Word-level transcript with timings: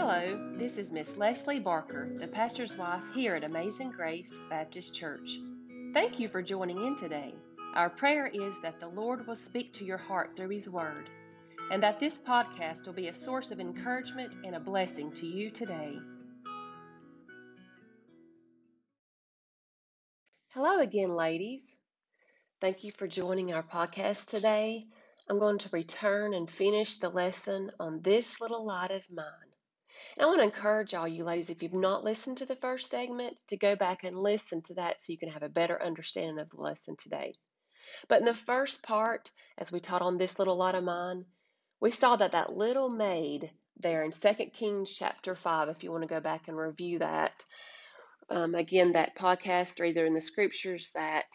Hello, 0.00 0.38
this 0.54 0.78
is 0.78 0.92
Miss 0.92 1.16
Leslie 1.16 1.58
Barker, 1.58 2.08
the 2.20 2.28
pastor's 2.28 2.76
wife 2.76 3.02
here 3.16 3.34
at 3.34 3.42
Amazing 3.42 3.90
Grace 3.90 4.32
Baptist 4.48 4.94
Church. 4.94 5.40
Thank 5.92 6.20
you 6.20 6.28
for 6.28 6.40
joining 6.40 6.86
in 6.86 6.94
today. 6.94 7.34
Our 7.74 7.90
prayer 7.90 8.28
is 8.28 8.60
that 8.60 8.78
the 8.78 8.86
Lord 8.86 9.26
will 9.26 9.34
speak 9.34 9.72
to 9.72 9.84
your 9.84 9.96
heart 9.96 10.36
through 10.36 10.50
His 10.50 10.70
Word, 10.70 11.10
and 11.72 11.82
that 11.82 11.98
this 11.98 12.16
podcast 12.16 12.86
will 12.86 12.92
be 12.92 13.08
a 13.08 13.12
source 13.12 13.50
of 13.50 13.58
encouragement 13.58 14.36
and 14.44 14.54
a 14.54 14.60
blessing 14.60 15.10
to 15.14 15.26
you 15.26 15.50
today. 15.50 15.98
Hello 20.50 20.78
again, 20.78 21.12
ladies. 21.12 21.66
Thank 22.60 22.84
you 22.84 22.92
for 22.92 23.08
joining 23.08 23.52
our 23.52 23.64
podcast 23.64 24.28
today. 24.28 24.86
I'm 25.28 25.40
going 25.40 25.58
to 25.58 25.70
return 25.72 26.34
and 26.34 26.48
finish 26.48 26.98
the 26.98 27.08
lesson 27.08 27.72
on 27.80 28.00
this 28.00 28.40
little 28.40 28.64
light 28.64 28.92
of 28.92 29.02
mine. 29.12 29.47
And 30.18 30.24
I 30.24 30.26
want 30.30 30.40
to 30.40 30.44
encourage 30.46 30.94
all 30.94 31.06
you 31.06 31.22
ladies, 31.22 31.48
if 31.48 31.62
you've 31.62 31.74
not 31.74 32.02
listened 32.02 32.38
to 32.38 32.46
the 32.46 32.56
first 32.56 32.90
segment, 32.90 33.36
to 33.50 33.56
go 33.56 33.76
back 33.76 34.02
and 34.02 34.20
listen 34.20 34.62
to 34.62 34.74
that 34.74 35.00
so 35.00 35.12
you 35.12 35.18
can 35.18 35.28
have 35.28 35.44
a 35.44 35.48
better 35.48 35.80
understanding 35.80 36.40
of 36.40 36.50
the 36.50 36.60
lesson 36.60 36.96
today. 36.96 37.34
But 38.08 38.18
in 38.18 38.24
the 38.24 38.34
first 38.34 38.82
part, 38.82 39.30
as 39.58 39.70
we 39.70 39.78
taught 39.78 40.02
on 40.02 40.18
this 40.18 40.40
little 40.40 40.56
lot 40.56 40.74
of 40.74 40.82
mine, 40.82 41.24
we 41.80 41.92
saw 41.92 42.16
that 42.16 42.32
that 42.32 42.52
little 42.52 42.88
maid 42.88 43.52
there 43.76 44.02
in 44.02 44.10
2 44.10 44.34
Kings 44.52 44.92
chapter 44.92 45.36
5, 45.36 45.68
if 45.68 45.84
you 45.84 45.92
want 45.92 46.02
to 46.02 46.08
go 46.08 46.18
back 46.18 46.48
and 46.48 46.56
review 46.56 46.98
that, 46.98 47.44
um, 48.28 48.56
again, 48.56 48.94
that 48.94 49.14
podcast 49.14 49.78
or 49.78 49.84
either 49.84 50.04
in 50.04 50.14
the 50.14 50.20
scriptures, 50.20 50.90
that 50.96 51.26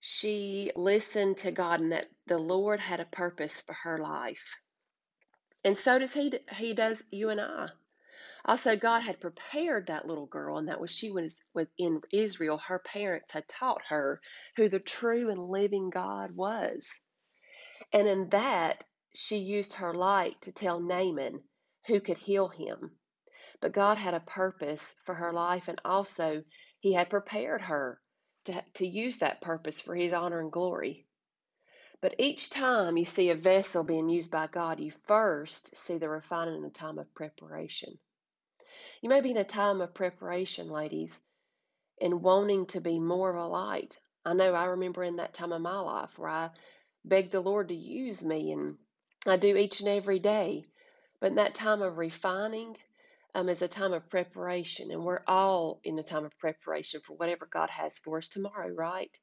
she 0.00 0.72
listened 0.74 1.36
to 1.38 1.52
God 1.52 1.80
and 1.80 1.92
that 1.92 2.06
the 2.26 2.38
Lord 2.38 2.80
had 2.80 3.00
a 3.00 3.04
purpose 3.04 3.60
for 3.60 3.74
her 3.74 3.98
life. 3.98 4.56
And 5.62 5.76
so 5.76 5.98
does 5.98 6.14
he 6.14 6.32
he 6.56 6.72
does 6.72 7.04
you 7.10 7.28
and 7.28 7.40
I. 7.40 7.68
Also, 8.44 8.76
God 8.76 9.02
had 9.02 9.20
prepared 9.20 9.86
that 9.86 10.06
little 10.06 10.26
girl, 10.26 10.58
and 10.58 10.68
that 10.68 10.80
was 10.80 10.90
she 10.90 11.10
was 11.12 11.40
within 11.54 12.00
Israel. 12.12 12.58
Her 12.58 12.80
parents 12.80 13.32
had 13.32 13.46
taught 13.46 13.82
her 13.88 14.20
who 14.56 14.68
the 14.68 14.80
true 14.80 15.30
and 15.30 15.48
living 15.48 15.90
God 15.90 16.32
was. 16.34 16.88
And 17.92 18.08
in 18.08 18.30
that, 18.30 18.84
she 19.14 19.36
used 19.38 19.74
her 19.74 19.94
light 19.94 20.40
to 20.42 20.52
tell 20.52 20.80
Naaman 20.80 21.44
who 21.86 22.00
could 22.00 22.18
heal 22.18 22.48
him. 22.48 22.98
But 23.60 23.72
God 23.72 23.96
had 23.96 24.14
a 24.14 24.20
purpose 24.20 24.92
for 25.04 25.14
her 25.14 25.32
life, 25.32 25.68
and 25.68 25.80
also 25.84 26.42
He 26.80 26.94
had 26.94 27.10
prepared 27.10 27.62
her 27.62 28.00
to, 28.46 28.64
to 28.74 28.86
use 28.86 29.18
that 29.18 29.40
purpose 29.40 29.80
for 29.80 29.94
His 29.94 30.12
honor 30.12 30.40
and 30.40 30.50
glory. 30.50 31.06
But 32.00 32.16
each 32.18 32.50
time 32.50 32.96
you 32.96 33.04
see 33.04 33.30
a 33.30 33.36
vessel 33.36 33.84
being 33.84 34.08
used 34.08 34.32
by 34.32 34.48
God, 34.48 34.80
you 34.80 34.90
first 34.90 35.76
see 35.76 35.98
the 35.98 36.08
refining 36.08 36.56
in 36.56 36.64
a 36.64 36.70
time 36.70 36.98
of 36.98 37.14
preparation. 37.14 37.98
You 39.02 39.10
may 39.10 39.22
be 39.22 39.32
in 39.32 39.38
a 39.38 39.44
time 39.44 39.82
of 39.82 39.94
preparation, 39.94 40.70
ladies, 40.70 41.20
and 42.00 42.22
wanting 42.22 42.66
to 42.66 42.80
be 42.80 43.00
more 43.00 43.30
of 43.30 43.36
a 43.36 43.46
light. 43.46 43.98
I 44.24 44.34
know 44.34 44.54
I 44.54 44.66
remember 44.66 45.04
in 45.04 45.16
that 45.16 45.34
time 45.34 45.52
of 45.52 45.62
my 45.62 45.80
life 45.80 46.18
where 46.18 46.30
I 46.30 46.50
begged 47.04 47.32
the 47.32 47.40
Lord 47.40 47.68
to 47.68 47.74
use 47.74 48.24
me, 48.24 48.52
and 48.52 48.78
I 49.26 49.36
do 49.38 49.56
each 49.56 49.80
and 49.80 49.88
every 49.88 50.20
day. 50.20 50.66
But 51.20 51.30
in 51.30 51.36
that 51.36 51.54
time 51.54 51.82
of 51.82 51.98
refining, 51.98 52.76
um, 53.34 53.48
is 53.48 53.62
a 53.62 53.68
time 53.68 53.92
of 53.92 54.10
preparation, 54.10 54.90
and 54.90 55.04
we're 55.04 55.24
all 55.26 55.80
in 55.84 55.98
a 55.98 56.02
time 56.04 56.24
of 56.24 56.38
preparation 56.38 57.00
for 57.00 57.14
whatever 57.16 57.46
God 57.46 57.70
has 57.70 57.98
for 57.98 58.18
us 58.18 58.28
tomorrow, 58.28 58.68
right? 58.74 59.16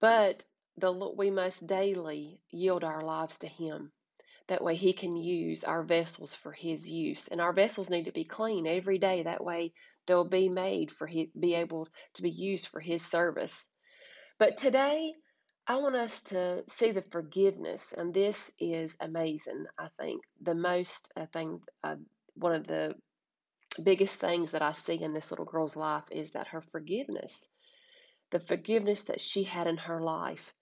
But 0.00 0.44
the 0.78 0.92
we 1.16 1.30
must 1.30 1.66
daily 1.66 2.40
yield 2.50 2.84
our 2.84 3.02
lives 3.02 3.38
to 3.38 3.48
Him. 3.48 3.92
That 4.48 4.62
way, 4.62 4.76
He 4.76 4.92
can 4.92 5.16
use 5.16 5.64
our 5.64 5.82
vessels 5.82 6.34
for 6.34 6.52
His 6.52 6.88
use, 6.88 7.28
and 7.28 7.40
our 7.40 7.52
vessels 7.52 7.90
need 7.90 8.04
to 8.04 8.12
be 8.12 8.24
clean 8.24 8.66
every 8.66 8.98
day. 8.98 9.22
That 9.22 9.44
way, 9.44 9.72
they'll 10.06 10.28
be 10.28 10.48
made 10.48 10.90
for 10.90 11.06
He 11.06 11.30
be 11.38 11.54
able 11.54 11.88
to 12.14 12.22
be 12.22 12.30
used 12.30 12.68
for 12.68 12.80
His 12.80 13.04
service. 13.04 13.68
But 14.38 14.56
today, 14.56 15.14
I 15.66 15.76
want 15.76 15.96
us 15.96 16.20
to 16.24 16.62
see 16.68 16.92
the 16.92 17.02
forgiveness, 17.10 17.92
and 17.92 18.14
this 18.14 18.52
is 18.60 18.96
amazing. 19.00 19.64
I 19.76 19.88
think 20.00 20.22
the 20.40 20.54
most 20.54 21.12
I 21.16 21.26
think 21.26 21.62
uh, 21.82 21.96
one 22.34 22.54
of 22.54 22.66
the 22.66 22.94
biggest 23.82 24.20
things 24.20 24.52
that 24.52 24.62
I 24.62 24.72
see 24.72 25.02
in 25.02 25.12
this 25.12 25.30
little 25.30 25.44
girl's 25.44 25.76
life 25.76 26.04
is 26.10 26.32
that 26.32 26.48
her 26.48 26.62
forgiveness, 26.70 27.44
the 28.30 28.40
forgiveness 28.40 29.04
that 29.04 29.20
she 29.20 29.42
had 29.42 29.66
in 29.66 29.76
her 29.76 30.00
life. 30.00 30.54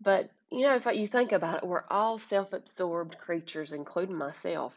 But, 0.00 0.30
you 0.52 0.62
know, 0.62 0.76
if 0.76 0.86
you 0.86 1.06
think 1.06 1.32
about 1.32 1.62
it, 1.62 1.66
we're 1.66 1.84
all 1.90 2.18
self 2.18 2.52
absorbed 2.52 3.18
creatures, 3.18 3.72
including 3.72 4.16
myself. 4.16 4.74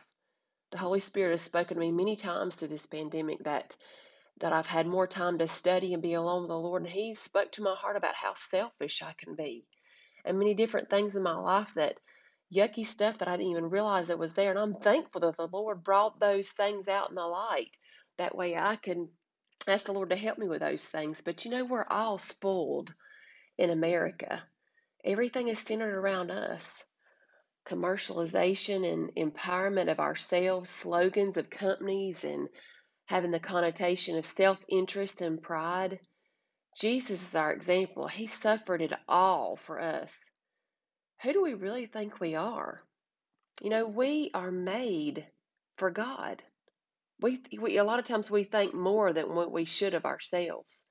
The 0.72 0.78
Holy 0.78 1.00
Spirit 1.00 1.32
has 1.32 1.42
spoken 1.42 1.76
to 1.76 1.82
me 1.82 1.92
many 1.92 2.16
times 2.16 2.56
through 2.56 2.70
this 2.70 2.86
pandemic 2.86 3.44
that 3.44 3.76
that 4.42 4.54
I've 4.54 4.68
had 4.68 4.86
more 4.88 5.08
time 5.08 5.38
to 5.38 5.48
study 5.48 5.94
and 5.94 6.04
be 6.04 6.14
alone 6.14 6.42
with 6.42 6.50
the 6.50 6.58
Lord, 6.58 6.82
and 6.84 6.92
He 6.92 7.14
spoke 7.14 7.52
to 7.54 7.64
my 7.64 7.76
heart 7.76 7.96
about 7.96 8.16
how 8.16 8.34
selfish 8.36 9.02
I 9.02 9.14
can 9.18 9.36
be, 9.36 9.66
and 10.26 10.40
many 10.40 10.54
different 10.54 10.90
things 10.90 11.16
in 11.16 11.24
my 11.24 11.36
life 11.36 11.74
that 11.76 11.98
yucky 12.54 12.86
stuff 12.86 13.18
that 13.20 13.28
I 13.28 13.38
didn't 13.38 13.52
even 13.52 13.70
realize 13.70 14.08
that 14.08 14.20
was 14.20 14.34
there. 14.34 14.50
And 14.52 14.60
I'm 14.60 14.74
thankful 14.74 15.22
that 15.22 15.38
the 15.38 15.48
Lord 15.48 15.84
brought 15.84 16.20
those 16.20 16.50
things 16.50 16.88
out 16.88 17.10
in 17.10 17.16
the 17.16 17.22
light. 17.22 17.78
That 18.18 18.36
way 18.36 18.56
I 18.56 18.76
can 18.78 19.10
ask 19.68 19.86
the 19.86 19.94
Lord 19.94 20.10
to 20.12 20.16
help 20.16 20.38
me 20.38 20.48
with 20.48 20.62
those 20.62 20.84
things. 20.84 21.22
But 21.22 21.46
you 21.46 21.52
know, 21.52 21.66
we're 21.66 21.88
all 21.90 22.18
spoiled 22.18 22.94
in 23.58 23.70
America. 23.70 24.44
Everything 25.06 25.48
is 25.48 25.60
centered 25.60 25.96
around 25.96 26.32
us. 26.32 26.84
Commercialization 27.68 28.92
and 28.92 29.16
empowerment 29.16 29.92
of 29.92 30.00
ourselves, 30.00 30.70
slogans 30.70 31.38
of 31.38 31.50
companies, 31.50 32.24
and 32.24 32.50
having 33.06 33.32
the 33.32 33.40
connotation 33.40 34.18
of 34.18 34.26
self 34.26 34.60
interest 34.68 35.22
and 35.22 35.42
pride. 35.42 36.00
Jesus 36.78 37.22
is 37.24 37.36
our 37.36 37.54
example. 37.54 38.08
He 38.08 38.28
suffered 38.28 38.82
it 38.82 38.94
all 39.08 39.56
for 39.56 39.80
us 39.80 40.30
who 41.22 41.34
do 41.34 41.42
we 41.42 41.54
really 41.54 41.88
think 41.88 42.20
we 42.20 42.36
are? 42.36 42.82
You 43.62 43.70
know, 43.70 43.88
we 43.88 44.32
are 44.34 44.52
made 44.52 45.26
for 45.78 45.90
God. 45.90 46.44
We, 47.20 47.42
we 47.60 47.78
a 47.78 47.84
lot 47.84 48.00
of 48.00 48.06
times 48.06 48.30
we 48.30 48.44
think 48.44 48.74
more 48.74 49.14
than 49.14 49.34
what 49.34 49.52
we 49.52 49.66
should 49.66 49.94
of 49.94 50.06
ourselves. 50.06 50.86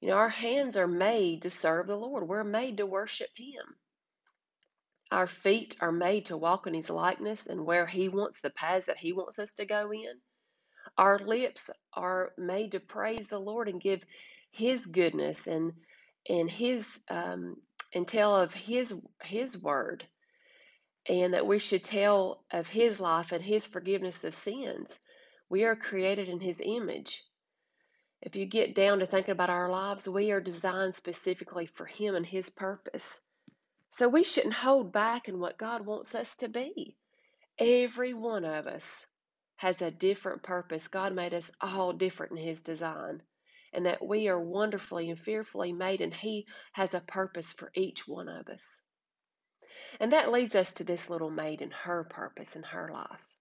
You 0.00 0.08
know, 0.10 0.16
our 0.16 0.28
hands 0.28 0.76
are 0.76 0.88
made 0.88 1.42
to 1.42 1.50
serve 1.50 1.86
the 1.86 1.96
Lord. 1.96 2.28
We're 2.28 2.44
made 2.44 2.78
to 2.78 2.86
worship 2.86 3.30
Him. 3.36 3.76
Our 5.10 5.26
feet 5.26 5.76
are 5.80 5.92
made 5.92 6.26
to 6.26 6.36
walk 6.36 6.66
in 6.66 6.74
His 6.74 6.90
likeness 6.90 7.46
and 7.46 7.66
where 7.66 7.86
He 7.86 8.08
wants 8.08 8.40
the 8.40 8.50
paths 8.50 8.86
that 8.86 8.98
He 8.98 9.12
wants 9.12 9.38
us 9.38 9.54
to 9.54 9.66
go 9.66 9.92
in. 9.92 10.20
Our 10.98 11.18
lips 11.18 11.70
are 11.94 12.32
made 12.38 12.72
to 12.72 12.80
praise 12.80 13.28
the 13.28 13.38
Lord 13.40 13.68
and 13.68 13.80
give 13.80 14.04
His 14.50 14.86
goodness 14.86 15.46
and 15.46 15.72
and 16.28 16.50
His 16.50 17.00
um, 17.10 17.56
and 17.94 18.06
tell 18.06 18.36
of 18.36 18.54
his 18.54 18.94
his 19.22 19.60
word 19.60 20.04
and 21.08 21.34
that 21.34 21.46
we 21.46 21.58
should 21.58 21.84
tell 21.84 22.44
of 22.52 22.68
his 22.68 23.00
life 23.00 23.32
and 23.32 23.44
his 23.44 23.66
forgiveness 23.66 24.24
of 24.24 24.34
sins. 24.34 24.98
We 25.50 25.64
are 25.64 25.76
created 25.76 26.28
in 26.28 26.40
his 26.40 26.60
image. 26.64 27.22
If 28.26 28.36
you 28.36 28.44
get 28.44 28.74
down 28.74 28.98
to 28.98 29.06
thinking 29.06 29.32
about 29.32 29.48
our 29.48 29.70
lives, 29.70 30.06
we 30.06 30.32
are 30.32 30.40
designed 30.40 30.94
specifically 30.94 31.64
for 31.64 31.86
him 31.86 32.14
and 32.14 32.26
his 32.26 32.50
purpose. 32.50 33.18
So 33.88 34.06
we 34.06 34.24
shouldn't 34.24 34.52
hold 34.52 34.92
back 34.92 35.28
in 35.28 35.40
what 35.40 35.56
God 35.56 35.86
wants 35.86 36.14
us 36.14 36.36
to 36.36 36.48
be. 36.48 36.98
Every 37.58 38.12
one 38.12 38.44
of 38.44 38.66
us 38.66 39.06
has 39.56 39.80
a 39.80 39.90
different 39.90 40.42
purpose. 40.42 40.88
God 40.88 41.14
made 41.14 41.32
us 41.32 41.50
all 41.62 41.94
different 41.94 42.32
in 42.32 42.44
his 42.44 42.60
design 42.60 43.22
and 43.72 43.86
that 43.86 44.04
we 44.04 44.28
are 44.28 44.40
wonderfully 44.40 45.10
and 45.10 45.18
fearfully 45.18 45.72
made, 45.72 46.00
and 46.00 46.14
He 46.14 46.46
has 46.72 46.94
a 46.94 47.00
purpose 47.00 47.52
for 47.52 47.70
each 47.74 48.08
one 48.08 48.28
of 48.28 48.48
us. 48.48 48.80
And 50.00 50.12
that 50.14 50.32
leads 50.32 50.54
us 50.54 50.72
to 50.74 50.84
this 50.84 51.10
little 51.10 51.30
maid 51.30 51.60
and 51.60 51.72
her 51.72 52.04
purpose 52.04 52.56
in 52.56 52.62
her 52.62 52.90
life. 52.90 53.35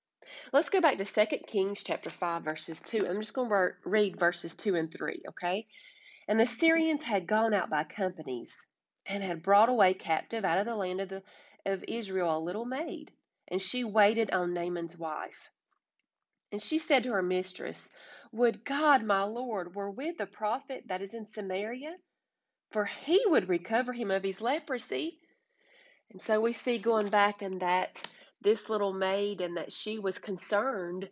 Let's 0.51 0.69
go 0.69 0.81
back 0.81 0.97
to 0.97 1.05
2 1.05 1.25
Kings 1.47 1.83
chapter 1.83 2.09
5, 2.09 2.43
verses 2.43 2.81
2. 2.81 3.07
I'm 3.07 3.19
just 3.19 3.33
going 3.33 3.49
to 3.49 3.71
read 3.83 4.19
verses 4.19 4.55
2 4.55 4.75
and 4.75 4.91
3, 4.91 5.23
okay? 5.29 5.67
And 6.27 6.39
the 6.39 6.45
Syrians 6.45 7.03
had 7.03 7.27
gone 7.27 7.53
out 7.53 7.69
by 7.69 7.83
companies 7.83 8.65
and 9.05 9.23
had 9.23 9.43
brought 9.43 9.69
away 9.69 9.93
captive 9.93 10.43
out 10.43 10.57
of 10.57 10.65
the 10.65 10.75
land 10.75 11.01
of, 11.01 11.09
the, 11.09 11.23
of 11.65 11.83
Israel 11.87 12.37
a 12.37 12.39
little 12.39 12.65
maid, 12.65 13.11
and 13.47 13.61
she 13.61 13.83
waited 13.83 14.31
on 14.31 14.53
Naaman's 14.53 14.97
wife. 14.97 15.51
And 16.51 16.61
she 16.61 16.79
said 16.79 17.03
to 17.03 17.11
her 17.11 17.21
mistress, 17.21 17.89
Would 18.31 18.63
God, 18.65 19.03
my 19.03 19.23
Lord, 19.23 19.75
were 19.75 19.91
with 19.91 20.17
the 20.17 20.25
prophet 20.25 20.85
that 20.87 21.01
is 21.01 21.13
in 21.13 21.25
Samaria, 21.25 21.95
for 22.71 22.85
he 22.85 23.21
would 23.27 23.49
recover 23.49 23.93
him 23.93 24.11
of 24.11 24.23
his 24.23 24.41
leprosy. 24.41 25.19
And 26.11 26.21
so 26.21 26.41
we 26.41 26.53
see 26.53 26.77
going 26.77 27.09
back 27.09 27.41
in 27.41 27.59
that 27.59 28.01
this 28.45 28.69
little 28.71 28.93
maid 28.93 29.41
and 29.41 29.57
that 29.57 29.73
she 29.73 29.99
was 29.99 30.19
concerned 30.19 31.09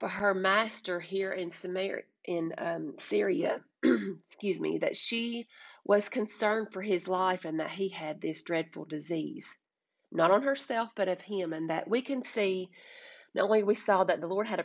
for 0.00 0.10
her 0.10 0.34
master 0.34 1.00
here 1.00 1.32
in 1.32 1.50
Samaria 1.50 2.04
in 2.26 2.54
um, 2.58 2.94
Syria, 3.00 3.62
excuse 3.84 4.60
me, 4.60 4.80
that 4.80 4.96
she 4.98 5.48
was 5.86 6.10
concerned 6.10 6.68
for 6.72 6.82
his 6.82 7.08
life 7.08 7.46
and 7.46 7.60
that 7.60 7.70
he 7.72 7.90
had 7.90 8.20
this 8.20 8.42
dreadful 8.42 8.86
disease, 8.86 9.48
not 10.12 10.30
on 10.32 10.42
herself 10.44 10.90
but 10.96 11.08
of 11.08 11.20
him, 11.22 11.54
and 11.54 11.70
that 11.70 11.88
we 11.88 12.02
can 12.02 12.22
see 12.22 12.68
Not 13.34 13.44
only 13.44 13.62
we 13.62 13.74
saw 13.76 14.04
that 14.04 14.20
the 14.20 14.26
Lord 14.26 14.46
had 14.46 14.60
a, 14.60 14.64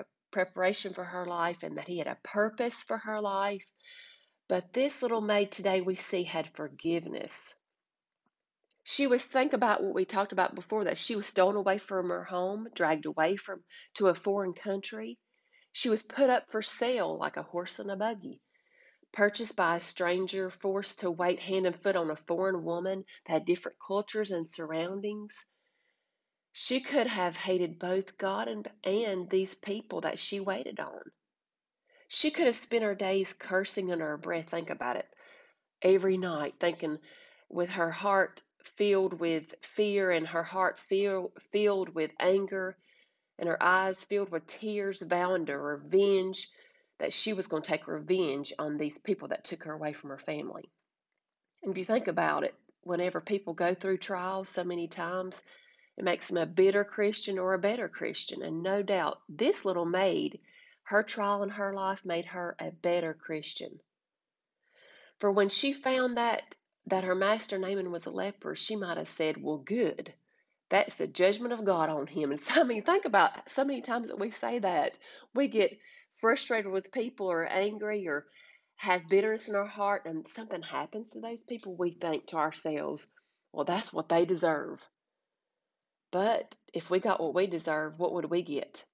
a 0.00 0.04
preparation 0.32 0.92
for 0.92 1.04
her 1.04 1.26
life 1.26 1.62
and 1.62 1.78
that 1.78 1.88
He 1.88 1.98
had 1.98 2.08
a 2.08 2.18
purpose 2.22 2.82
for 2.82 2.98
her 2.98 3.20
life, 3.20 3.64
but 4.48 4.72
this 4.72 5.02
little 5.02 5.20
maid 5.22 5.52
today 5.52 5.80
we 5.80 5.96
see 5.96 6.24
had 6.24 6.48
forgiveness. 6.54 7.54
She 8.88 9.08
was 9.08 9.24
think 9.24 9.52
about 9.52 9.82
what 9.82 9.94
we 9.94 10.04
talked 10.04 10.30
about 10.30 10.54
before 10.54 10.84
that 10.84 10.96
she 10.96 11.16
was 11.16 11.26
stolen 11.26 11.56
away 11.56 11.78
from 11.78 12.08
her 12.08 12.22
home, 12.22 12.68
dragged 12.72 13.04
away 13.04 13.36
from 13.36 13.64
to 13.94 14.06
a 14.06 14.14
foreign 14.14 14.54
country. 14.54 15.18
She 15.72 15.88
was 15.88 16.04
put 16.04 16.30
up 16.30 16.48
for 16.48 16.62
sale 16.62 17.18
like 17.18 17.36
a 17.36 17.42
horse 17.42 17.80
in 17.80 17.90
a 17.90 17.96
buggy 17.96 18.40
purchased 19.12 19.56
by 19.56 19.76
a 19.76 19.80
stranger, 19.80 20.50
forced 20.50 21.00
to 21.00 21.10
wait 21.10 21.40
hand 21.40 21.66
and 21.66 21.82
foot 21.82 21.96
on 21.96 22.10
a 22.10 22.16
foreign 22.28 22.62
woman 22.62 23.04
that 23.26 23.32
had 23.32 23.44
different 23.44 23.76
cultures 23.84 24.30
and 24.30 24.52
surroundings. 24.52 25.36
She 26.52 26.80
could 26.80 27.08
have 27.08 27.36
hated 27.36 27.80
both 27.80 28.16
God 28.18 28.46
and, 28.46 28.70
and 28.84 29.28
these 29.28 29.54
people 29.56 30.02
that 30.02 30.20
she 30.20 30.38
waited 30.38 30.78
on. 30.78 31.00
She 32.08 32.30
could 32.30 32.46
have 32.46 32.56
spent 32.56 32.84
her 32.84 32.94
days 32.94 33.32
cursing 33.32 33.90
under 33.90 34.06
her 34.06 34.16
breath. 34.16 34.50
Think 34.50 34.70
about 34.70 34.96
it. 34.96 35.08
Every 35.82 36.18
night, 36.18 36.54
thinking 36.60 36.98
with 37.48 37.70
her 37.72 37.90
heart 37.90 38.42
filled 38.66 39.14
with 39.20 39.54
fear 39.62 40.10
and 40.10 40.26
her 40.26 40.42
heart 40.42 40.78
fill, 40.78 41.32
filled 41.52 41.94
with 41.94 42.10
anger 42.20 42.76
and 43.38 43.48
her 43.48 43.62
eyes 43.62 44.02
filled 44.02 44.30
with 44.30 44.46
tears, 44.46 45.02
vowing 45.02 45.46
to 45.46 45.58
revenge 45.58 46.48
that 46.98 47.12
she 47.12 47.32
was 47.32 47.46
going 47.46 47.62
to 47.62 47.68
take 47.68 47.86
revenge 47.86 48.52
on 48.58 48.78
these 48.78 48.98
people 48.98 49.28
that 49.28 49.44
took 49.44 49.64
her 49.64 49.72
away 49.72 49.92
from 49.92 50.10
her 50.10 50.18
family. 50.18 50.68
And 51.62 51.72
if 51.72 51.78
you 51.78 51.84
think 51.84 52.08
about 52.08 52.44
it, 52.44 52.54
whenever 52.82 53.20
people 53.20 53.52
go 53.52 53.74
through 53.74 53.98
trials 53.98 54.48
so 54.48 54.64
many 54.64 54.88
times, 54.88 55.42
it 55.96 56.04
makes 56.04 56.28
them 56.28 56.38
a 56.38 56.46
bitter 56.46 56.84
Christian 56.84 57.38
or 57.38 57.54
a 57.54 57.58
better 57.58 57.88
Christian. 57.88 58.42
And 58.42 58.62
no 58.62 58.82
doubt, 58.82 59.20
this 59.28 59.64
little 59.64 59.84
maid, 59.84 60.40
her 60.84 61.02
trial 61.02 61.42
in 61.42 61.50
her 61.50 61.74
life 61.74 62.04
made 62.04 62.26
her 62.26 62.56
a 62.58 62.70
better 62.70 63.12
Christian. 63.12 63.80
For 65.18 65.30
when 65.30 65.48
she 65.48 65.72
found 65.72 66.16
that 66.16 66.56
that 66.86 67.04
her 67.04 67.14
master 67.14 67.58
Naaman 67.58 67.90
was 67.90 68.06
a 68.06 68.10
leper, 68.10 68.54
she 68.54 68.76
might 68.76 68.96
have 68.96 69.08
said, 69.08 69.42
Well, 69.42 69.58
good. 69.58 70.12
That's 70.68 70.96
the 70.96 71.06
judgment 71.06 71.52
of 71.52 71.64
God 71.64 71.90
on 71.90 72.06
him. 72.06 72.32
And 72.32 72.40
so, 72.42 72.60
I 72.60 72.64
mean, 72.64 72.82
think 72.82 73.04
about 73.04 73.50
so 73.50 73.64
many 73.64 73.82
times 73.82 74.08
that 74.08 74.18
we 74.18 74.30
say 74.30 74.58
that. 74.60 74.98
We 75.34 75.48
get 75.48 75.78
frustrated 76.16 76.70
with 76.70 76.92
people 76.92 77.30
or 77.30 77.44
angry 77.46 78.08
or 78.08 78.26
have 78.76 79.08
bitterness 79.08 79.48
in 79.48 79.54
our 79.54 79.66
heart 79.66 80.02
and 80.06 80.26
something 80.28 80.62
happens 80.62 81.10
to 81.10 81.20
those 81.20 81.42
people, 81.42 81.76
we 81.76 81.92
think 81.92 82.26
to 82.26 82.36
ourselves, 82.36 83.06
well, 83.52 83.64
that's 83.64 83.92
what 83.92 84.08
they 84.08 84.24
deserve. 84.24 84.80
But 86.12 86.56
if 86.72 86.90
we 86.90 87.00
got 87.00 87.20
what 87.20 87.34
we 87.34 87.46
deserve, 87.46 87.98
what 87.98 88.12
would 88.14 88.26
we 88.26 88.42
get? 88.42 88.84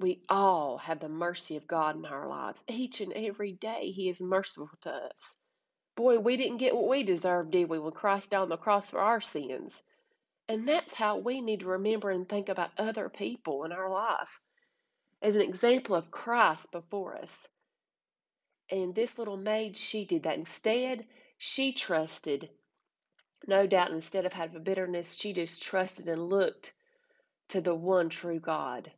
We 0.00 0.22
all 0.28 0.78
have 0.78 1.00
the 1.00 1.08
mercy 1.08 1.56
of 1.56 1.66
God 1.66 1.96
in 1.96 2.04
our 2.04 2.28
lives. 2.28 2.62
Each 2.68 3.00
and 3.00 3.12
every 3.12 3.52
day, 3.52 3.90
He 3.90 4.08
is 4.08 4.20
merciful 4.20 4.70
to 4.82 4.90
us. 4.90 5.34
Boy, 5.98 6.20
we 6.20 6.36
didn't 6.36 6.58
get 6.58 6.76
what 6.76 6.86
we 6.86 7.02
deserved, 7.02 7.50
did 7.50 7.68
we, 7.68 7.80
when 7.80 7.90
Christ 7.90 8.30
died 8.30 8.42
on 8.42 8.48
the 8.48 8.56
cross 8.56 8.88
for 8.88 9.00
our 9.00 9.20
sins? 9.20 9.82
And 10.48 10.68
that's 10.68 10.92
how 10.92 11.16
we 11.16 11.40
need 11.40 11.58
to 11.58 11.66
remember 11.66 12.08
and 12.08 12.28
think 12.28 12.48
about 12.48 12.70
other 12.78 13.08
people 13.08 13.64
in 13.64 13.72
our 13.72 13.90
life 13.90 14.40
as 15.20 15.34
an 15.34 15.42
example 15.42 15.96
of 15.96 16.12
Christ 16.12 16.70
before 16.70 17.16
us. 17.16 17.44
And 18.70 18.94
this 18.94 19.18
little 19.18 19.36
maid, 19.36 19.76
she 19.76 20.04
did 20.04 20.22
that. 20.22 20.38
Instead, 20.38 21.04
she 21.36 21.72
trusted, 21.72 22.48
no 23.48 23.66
doubt, 23.66 23.90
instead 23.90 24.24
of 24.24 24.32
having 24.32 24.62
bitterness, 24.62 25.16
she 25.16 25.32
just 25.32 25.64
trusted 25.64 26.06
and 26.06 26.28
looked 26.28 26.72
to 27.48 27.60
the 27.60 27.74
one 27.74 28.08
true 28.08 28.38
God. 28.38 28.88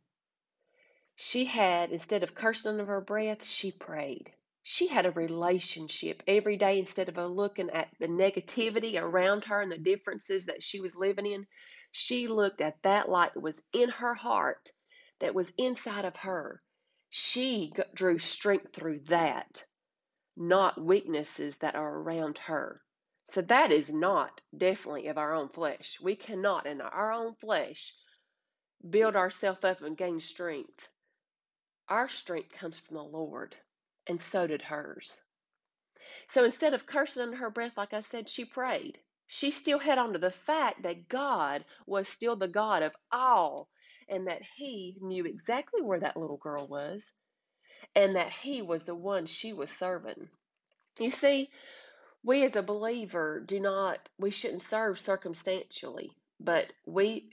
She 1.15 1.45
had, 1.45 1.89
instead 1.89 2.21
of 2.21 2.35
cursing 2.35 2.73
under 2.73 2.85
her 2.85 3.01
breath, 3.01 3.43
she 3.43 3.71
prayed. 3.71 4.31
She 4.63 4.87
had 4.87 5.07
a 5.07 5.11
relationship 5.11 6.21
every 6.27 6.55
day 6.55 6.77
instead 6.77 7.09
of 7.09 7.17
looking 7.17 7.71
at 7.71 7.89
the 7.99 8.07
negativity 8.07 9.01
around 9.01 9.45
her 9.45 9.59
and 9.59 9.71
the 9.71 9.77
differences 9.77 10.45
that 10.45 10.61
she 10.61 10.79
was 10.79 10.95
living 10.95 11.25
in. 11.25 11.47
She 11.91 12.27
looked 12.27 12.61
at 12.61 12.81
that 12.83 13.09
light 13.09 13.33
that 13.33 13.41
was 13.41 13.61
in 13.73 13.89
her 13.89 14.13
heart, 14.13 14.71
that 15.19 15.33
was 15.33 15.51
inside 15.57 16.05
of 16.05 16.15
her. 16.17 16.61
She 17.09 17.73
drew 17.93 18.19
strength 18.19 18.73
through 18.73 18.99
that, 19.05 19.65
not 20.37 20.79
weaknesses 20.79 21.57
that 21.57 21.75
are 21.75 21.97
around 21.97 22.37
her. 22.37 22.83
So 23.25 23.41
that 23.41 23.71
is 23.71 23.91
not 23.91 24.41
definitely 24.55 25.07
of 25.07 25.17
our 25.17 25.33
own 25.33 25.49
flesh. 25.49 25.99
We 25.99 26.15
cannot, 26.15 26.67
in 26.67 26.81
our 26.81 27.11
own 27.11 27.35
flesh, 27.35 27.95
build 28.87 29.15
ourselves 29.15 29.63
up 29.63 29.81
and 29.81 29.97
gain 29.97 30.19
strength. 30.19 30.87
Our 31.89 32.07
strength 32.09 32.51
comes 32.51 32.77
from 32.77 32.97
the 32.97 33.03
Lord 33.03 33.55
and 34.07 34.21
so 34.21 34.47
did 34.47 34.61
hers. 34.61 35.21
So 36.27 36.45
instead 36.45 36.73
of 36.73 36.85
cursing 36.85 37.23
under 37.23 37.37
her 37.37 37.49
breath, 37.49 37.77
like 37.77 37.93
I 37.93 38.01
said, 38.01 38.29
she 38.29 38.45
prayed. 38.45 38.99
She 39.27 39.51
still 39.51 39.79
held 39.79 39.99
on 39.99 40.13
to 40.13 40.19
the 40.19 40.31
fact 40.31 40.83
that 40.83 41.07
God 41.07 41.65
was 41.85 42.07
still 42.07 42.35
the 42.35 42.47
God 42.47 42.83
of 42.83 42.95
all 43.11 43.69
and 44.09 44.27
that 44.27 44.41
He 44.55 44.97
knew 45.01 45.25
exactly 45.25 45.81
where 45.81 45.99
that 45.99 46.17
little 46.17 46.37
girl 46.37 46.67
was 46.67 47.09
and 47.95 48.15
that 48.15 48.31
He 48.31 48.61
was 48.61 48.85
the 48.85 48.95
one 48.95 49.25
she 49.25 49.53
was 49.53 49.71
serving. 49.71 50.29
You 50.99 51.11
see, 51.11 51.49
we 52.23 52.43
as 52.43 52.55
a 52.55 52.63
believer 52.63 53.41
do 53.45 53.59
not, 53.59 53.99
we 54.19 54.31
shouldn't 54.31 54.63
serve 54.63 54.99
circumstantially, 54.99 56.11
but 56.39 56.71
we, 56.85 57.29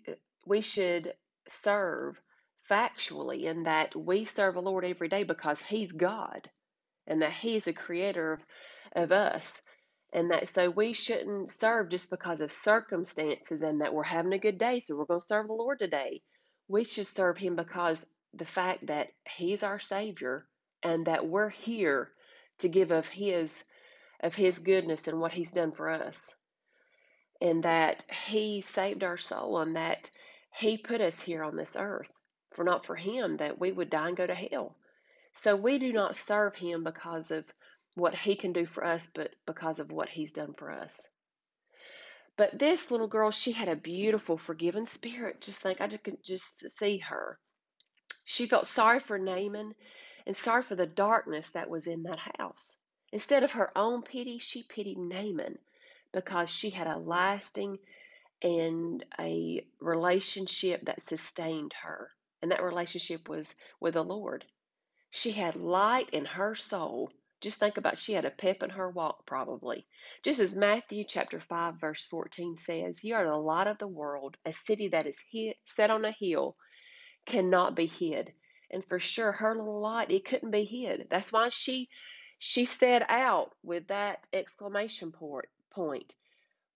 we 0.47 0.61
should 0.61 1.15
serve 1.49 2.21
factually 2.71 3.45
in 3.45 3.65
that 3.65 3.97
we 3.97 4.25
serve 4.25 4.55
the 4.55 4.63
Lord 4.63 4.85
every 4.85 5.09
day 5.09 5.25
because 5.25 5.61
He's 5.61 5.93
God 5.93 6.51
and 7.09 7.23
that 7.23 7.33
He's 7.33 7.67
a 7.67 7.73
creator 7.73 8.35
of, 8.35 8.41
of 8.95 9.13
us. 9.13 9.61
And 10.13 10.31
that 10.31 10.49
so 10.49 10.71
we 10.71 10.93
shouldn't 10.93 11.51
serve 11.51 11.91
just 11.91 12.09
because 12.11 12.41
of 12.41 12.53
circumstances 12.53 13.63
and 13.63 13.81
that 13.81 13.93
we're 13.93 14.05
having 14.05 14.33
a 14.33 14.39
good 14.39 14.57
day, 14.59 14.81
so 14.81 14.97
we're 14.97 15.05
going 15.05 15.21
to 15.21 15.27
serve 15.27 15.49
the 15.49 15.53
Lord 15.53 15.79
today. 15.79 16.23
We 16.69 16.85
should 16.85 17.07
serve 17.07 17.37
Him 17.37 17.57
because 17.57 18.07
the 18.35 18.47
fact 18.47 18.87
that 18.87 19.09
He's 19.37 19.63
our 19.63 19.79
Savior 19.79 20.47
and 20.83 21.07
that 21.07 21.27
we're 21.27 21.51
here 21.51 22.11
to 22.61 22.69
give 22.69 22.91
of 22.91 23.09
His 23.09 23.63
of 24.21 24.35
His 24.35 24.59
goodness 24.59 25.09
and 25.09 25.21
what 25.21 25.33
He's 25.33 25.53
done 25.53 25.73
for 25.73 25.91
us. 25.91 26.35
And 27.41 27.65
that 27.65 28.05
He 28.27 28.63
saved 28.63 29.05
our 29.05 29.17
soul 29.19 29.59
and 29.59 29.77
that 29.77 30.11
He 30.55 30.79
put 30.79 31.01
us 31.01 31.21
here 31.21 31.45
on 31.45 31.57
this 31.57 31.77
earth. 31.79 32.11
For 32.55 32.65
not 32.65 32.87
for 32.87 32.97
Him 32.97 33.37
that 33.37 33.61
we 33.61 33.73
would 33.73 33.91
die 33.91 34.09
and 34.09 34.17
go 34.17 34.27
to 34.27 34.35
hell. 34.35 34.75
So 35.41 35.55
we 35.55 35.79
do 35.79 35.93
not 35.93 36.17
serve 36.17 36.57
him 36.57 36.83
because 36.83 37.31
of 37.31 37.45
what 37.95 38.19
he 38.19 38.35
can 38.35 38.53
do 38.53 38.67
for 38.67 38.85
us, 38.85 39.07
but 39.15 39.31
because 39.47 39.79
of 39.79 39.93
what 39.93 40.09
he's 40.09 40.33
done 40.33 40.53
for 40.53 40.69
us. 40.69 41.09
But 42.37 42.59
this 42.59 42.91
little 42.91 43.07
girl, 43.07 43.31
she 43.31 43.53
had 43.53 43.69
a 43.69 43.77
beautiful, 43.77 44.37
forgiving 44.37 44.89
spirit. 44.89 45.41
Just 45.41 45.61
think, 45.61 45.81
I 45.81 45.87
just 45.87 46.03
could 46.03 46.25
just 46.25 46.69
see 46.71 46.99
her. 46.99 47.39
She 48.25 48.47
felt 48.47 48.67
sorry 48.67 48.99
for 48.99 49.17
Naaman 49.17 49.77
and 50.27 50.37
sorry 50.37 50.65
for 50.65 50.75
the 50.75 50.87
darkness 50.87 51.51
that 51.51 51.71
was 51.71 51.87
in 51.87 52.03
that 52.03 52.19
house. 52.37 52.75
Instead 53.13 53.45
of 53.45 53.53
her 53.53 53.71
own 53.79 54.03
pity, 54.03 54.41
she 54.41 54.65
pitied 54.65 54.99
Naaman 54.99 55.57
because 56.13 56.51
she 56.51 56.71
had 56.71 56.89
a 56.89 56.99
lasting 56.99 57.79
and 58.43 59.05
a 59.21 59.65
relationship 59.81 60.87
that 60.87 61.01
sustained 61.01 61.75
her. 61.81 62.11
And 62.43 62.51
that 62.51 62.63
relationship 62.65 63.29
was 63.29 63.55
with 63.81 63.95
the 63.95 64.03
Lord. 64.03 64.45
She 65.11 65.33
had 65.33 65.57
light 65.57 66.11
in 66.11 66.25
her 66.27 66.55
soul. 66.55 67.11
Just 67.41 67.59
think 67.59 67.77
about 67.77 67.99
she 67.99 68.13
had 68.13 68.25
a 68.25 68.31
pep 68.31 68.63
in 68.63 68.71
her 68.71 68.91
walk 68.91 69.27
probably. 69.27 69.87
Just 70.23 70.41
as 70.41 70.55
Matthew 70.55 71.05
chapter 71.05 71.41
5 71.41 71.81
verse 71.81 72.05
14 72.07 72.57
says, 72.57 73.05
"You 73.05 73.15
are 73.15 73.25
the 73.25 73.37
light 73.37 73.67
of 73.69 73.79
the 73.79 73.89
world. 73.89 74.37
A 74.45 74.53
city 74.53 74.89
that 74.89 75.07
is 75.07 75.19
set 75.65 75.91
on 75.91 76.05
a 76.05 76.13
hill 76.13 76.57
cannot 77.27 77.75
be 77.75 77.87
hid." 77.87 78.35
And 78.71 78.85
for 78.85 78.99
sure 78.99 79.33
her 79.33 79.55
little 79.57 79.81
light, 79.81 80.11
it 80.11 80.25
couldn't 80.25 80.51
be 80.51 80.65
hid. 80.65 81.09
That's 81.11 81.33
why 81.33 81.49
she 81.49 81.89
she 82.39 82.67
set 82.67 83.09
out 83.09 83.55
with 83.63 83.89
that 83.89 84.27
exclamation 84.33 85.13
point. 85.71 86.15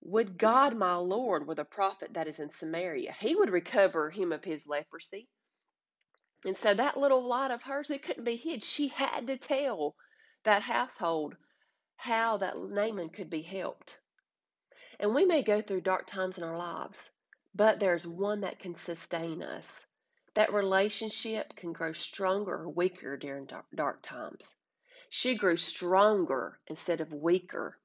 Would 0.00 0.38
God, 0.38 0.76
my 0.76 0.96
Lord, 0.96 1.46
were 1.46 1.54
the 1.54 1.64
prophet 1.64 2.14
that 2.14 2.26
is 2.28 2.40
in 2.40 2.50
Samaria. 2.50 3.12
He 3.12 3.34
would 3.36 3.50
recover 3.50 4.10
him 4.10 4.32
of 4.32 4.42
his 4.42 4.66
leprosy. 4.66 5.28
And 6.44 6.56
so 6.56 6.74
that 6.74 6.96
little 6.96 7.26
light 7.26 7.50
of 7.52 7.62
hers, 7.62 7.90
it 7.90 8.02
couldn't 8.02 8.24
be 8.24 8.36
hid. 8.36 8.62
She 8.62 8.88
had 8.88 9.28
to 9.28 9.36
tell 9.36 9.94
that 10.44 10.62
household 10.62 11.36
how 11.96 12.38
that 12.38 12.58
Naaman 12.58 13.10
could 13.10 13.30
be 13.30 13.42
helped. 13.42 14.00
And 14.98 15.14
we 15.14 15.24
may 15.24 15.42
go 15.42 15.62
through 15.62 15.82
dark 15.82 16.06
times 16.06 16.38
in 16.38 16.44
our 16.44 16.56
lives, 16.56 17.10
but 17.54 17.78
there's 17.78 18.06
one 18.06 18.40
that 18.40 18.58
can 18.58 18.74
sustain 18.74 19.42
us. 19.42 19.86
That 20.34 20.52
relationship 20.52 21.54
can 21.54 21.72
grow 21.72 21.92
stronger 21.92 22.54
or 22.54 22.68
weaker 22.68 23.16
during 23.16 23.44
dark, 23.44 23.66
dark 23.74 24.02
times. 24.02 24.52
She 25.10 25.36
grew 25.36 25.56
stronger 25.56 26.58
instead 26.66 27.00
of 27.00 27.12
weaker. 27.12 27.76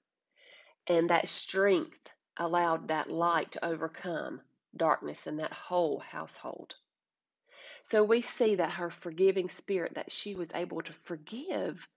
And 0.88 1.10
that 1.10 1.28
strength 1.28 2.10
allowed 2.38 2.88
that 2.88 3.10
light 3.10 3.52
to 3.52 3.66
overcome 3.66 4.42
darkness 4.76 5.28
in 5.28 5.38
that 5.38 5.54
whole 5.54 6.00
household. 6.00 6.76
So 7.90 8.04
we 8.04 8.22
see 8.22 8.56
that 8.56 8.72
her 8.72 8.90
forgiving 8.90 9.48
spirit, 9.48 9.96
that 9.96 10.12
she 10.12 10.36
was 10.36 10.54
able 10.54 10.82
to 10.82 10.92
forgive 11.06 11.88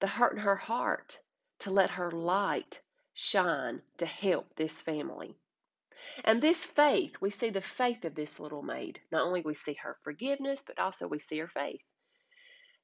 the 0.00 0.06
hurt 0.06 0.32
in 0.32 0.38
her 0.38 0.56
heart, 0.56 1.18
to 1.60 1.70
let 1.70 1.90
her 1.90 2.10
light 2.10 2.80
shine 3.12 3.82
to 3.98 4.06
help 4.06 4.56
this 4.56 4.80
family. 4.80 5.34
And 6.24 6.40
this 6.40 6.64
faith, 6.64 7.12
we 7.20 7.28
see 7.28 7.50
the 7.50 7.60
faith 7.60 8.06
of 8.06 8.14
this 8.14 8.40
little 8.40 8.62
maid. 8.62 9.00
Not 9.10 9.26
only 9.26 9.42
we 9.42 9.52
see 9.52 9.74
her 9.82 9.98
forgiveness, 10.02 10.64
but 10.66 10.78
also 10.78 11.06
we 11.08 11.18
see 11.18 11.36
her 11.40 11.48
faith. 11.48 11.82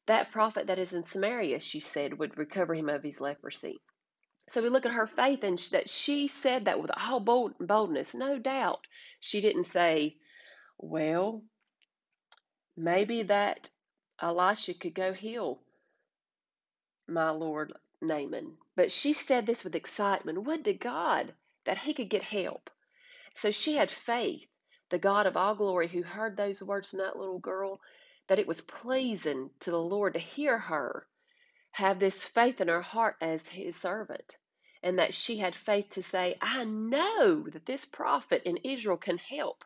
That 0.04 0.30
prophet 0.30 0.66
that 0.66 0.78
is 0.78 0.92
in 0.92 1.04
Samaria, 1.04 1.60
she 1.60 1.80
said, 1.80 2.18
would 2.18 2.36
recover 2.36 2.74
him 2.74 2.90
of 2.90 3.02
his 3.02 3.22
leprosy. 3.22 3.80
So 4.50 4.62
we 4.62 4.68
look 4.68 4.84
at 4.84 4.92
her 4.92 5.06
faith 5.06 5.44
and 5.44 5.58
that 5.72 5.88
she 5.88 6.28
said 6.28 6.66
that 6.66 6.82
with 6.82 6.90
all 6.94 7.20
bold, 7.20 7.54
boldness, 7.58 8.14
no 8.14 8.38
doubt. 8.38 8.86
She 9.18 9.40
didn't 9.40 9.64
say, 9.64 10.16
well, 10.76 11.42
maybe 12.78 13.24
that 13.24 13.68
Elisha 14.22 14.74
could 14.74 14.94
go 14.94 15.12
heal 15.12 15.60
my 17.08 17.30
Lord 17.30 17.72
Naaman. 18.00 18.56
But 18.76 18.92
she 18.92 19.12
said 19.12 19.46
this 19.46 19.64
with 19.64 19.74
excitement. 19.74 20.44
Would 20.44 20.64
to 20.66 20.74
God 20.74 21.34
that 21.64 21.78
he 21.78 21.94
could 21.94 22.08
get 22.08 22.22
help. 22.22 22.70
So 23.34 23.50
she 23.50 23.74
had 23.76 23.90
faith, 23.90 24.46
the 24.90 24.98
God 24.98 25.26
of 25.26 25.36
all 25.36 25.54
glory 25.54 25.88
who 25.88 26.02
heard 26.02 26.36
those 26.36 26.62
words 26.62 26.90
from 26.90 27.00
that 27.00 27.18
little 27.18 27.38
girl, 27.38 27.80
that 28.28 28.38
it 28.38 28.46
was 28.46 28.60
pleasing 28.60 29.50
to 29.60 29.70
the 29.70 29.80
Lord 29.80 30.14
to 30.14 30.20
hear 30.20 30.58
her 30.58 31.06
have 31.72 31.98
this 31.98 32.24
faith 32.24 32.60
in 32.60 32.68
her 32.68 32.82
heart 32.82 33.16
as 33.20 33.46
his 33.46 33.76
servant. 33.76 34.36
And 34.82 34.98
that 34.98 35.14
she 35.14 35.38
had 35.38 35.54
faith 35.54 35.90
to 35.90 36.02
say, 36.02 36.36
I 36.40 36.64
know 36.64 37.46
that 37.52 37.66
this 37.66 37.84
prophet 37.84 38.42
in 38.44 38.58
Israel 38.58 38.96
can 38.96 39.18
help, 39.18 39.64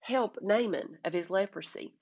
help 0.00 0.38
Naaman 0.42 0.98
of 1.04 1.14
his 1.14 1.30
leprosy. 1.30 1.94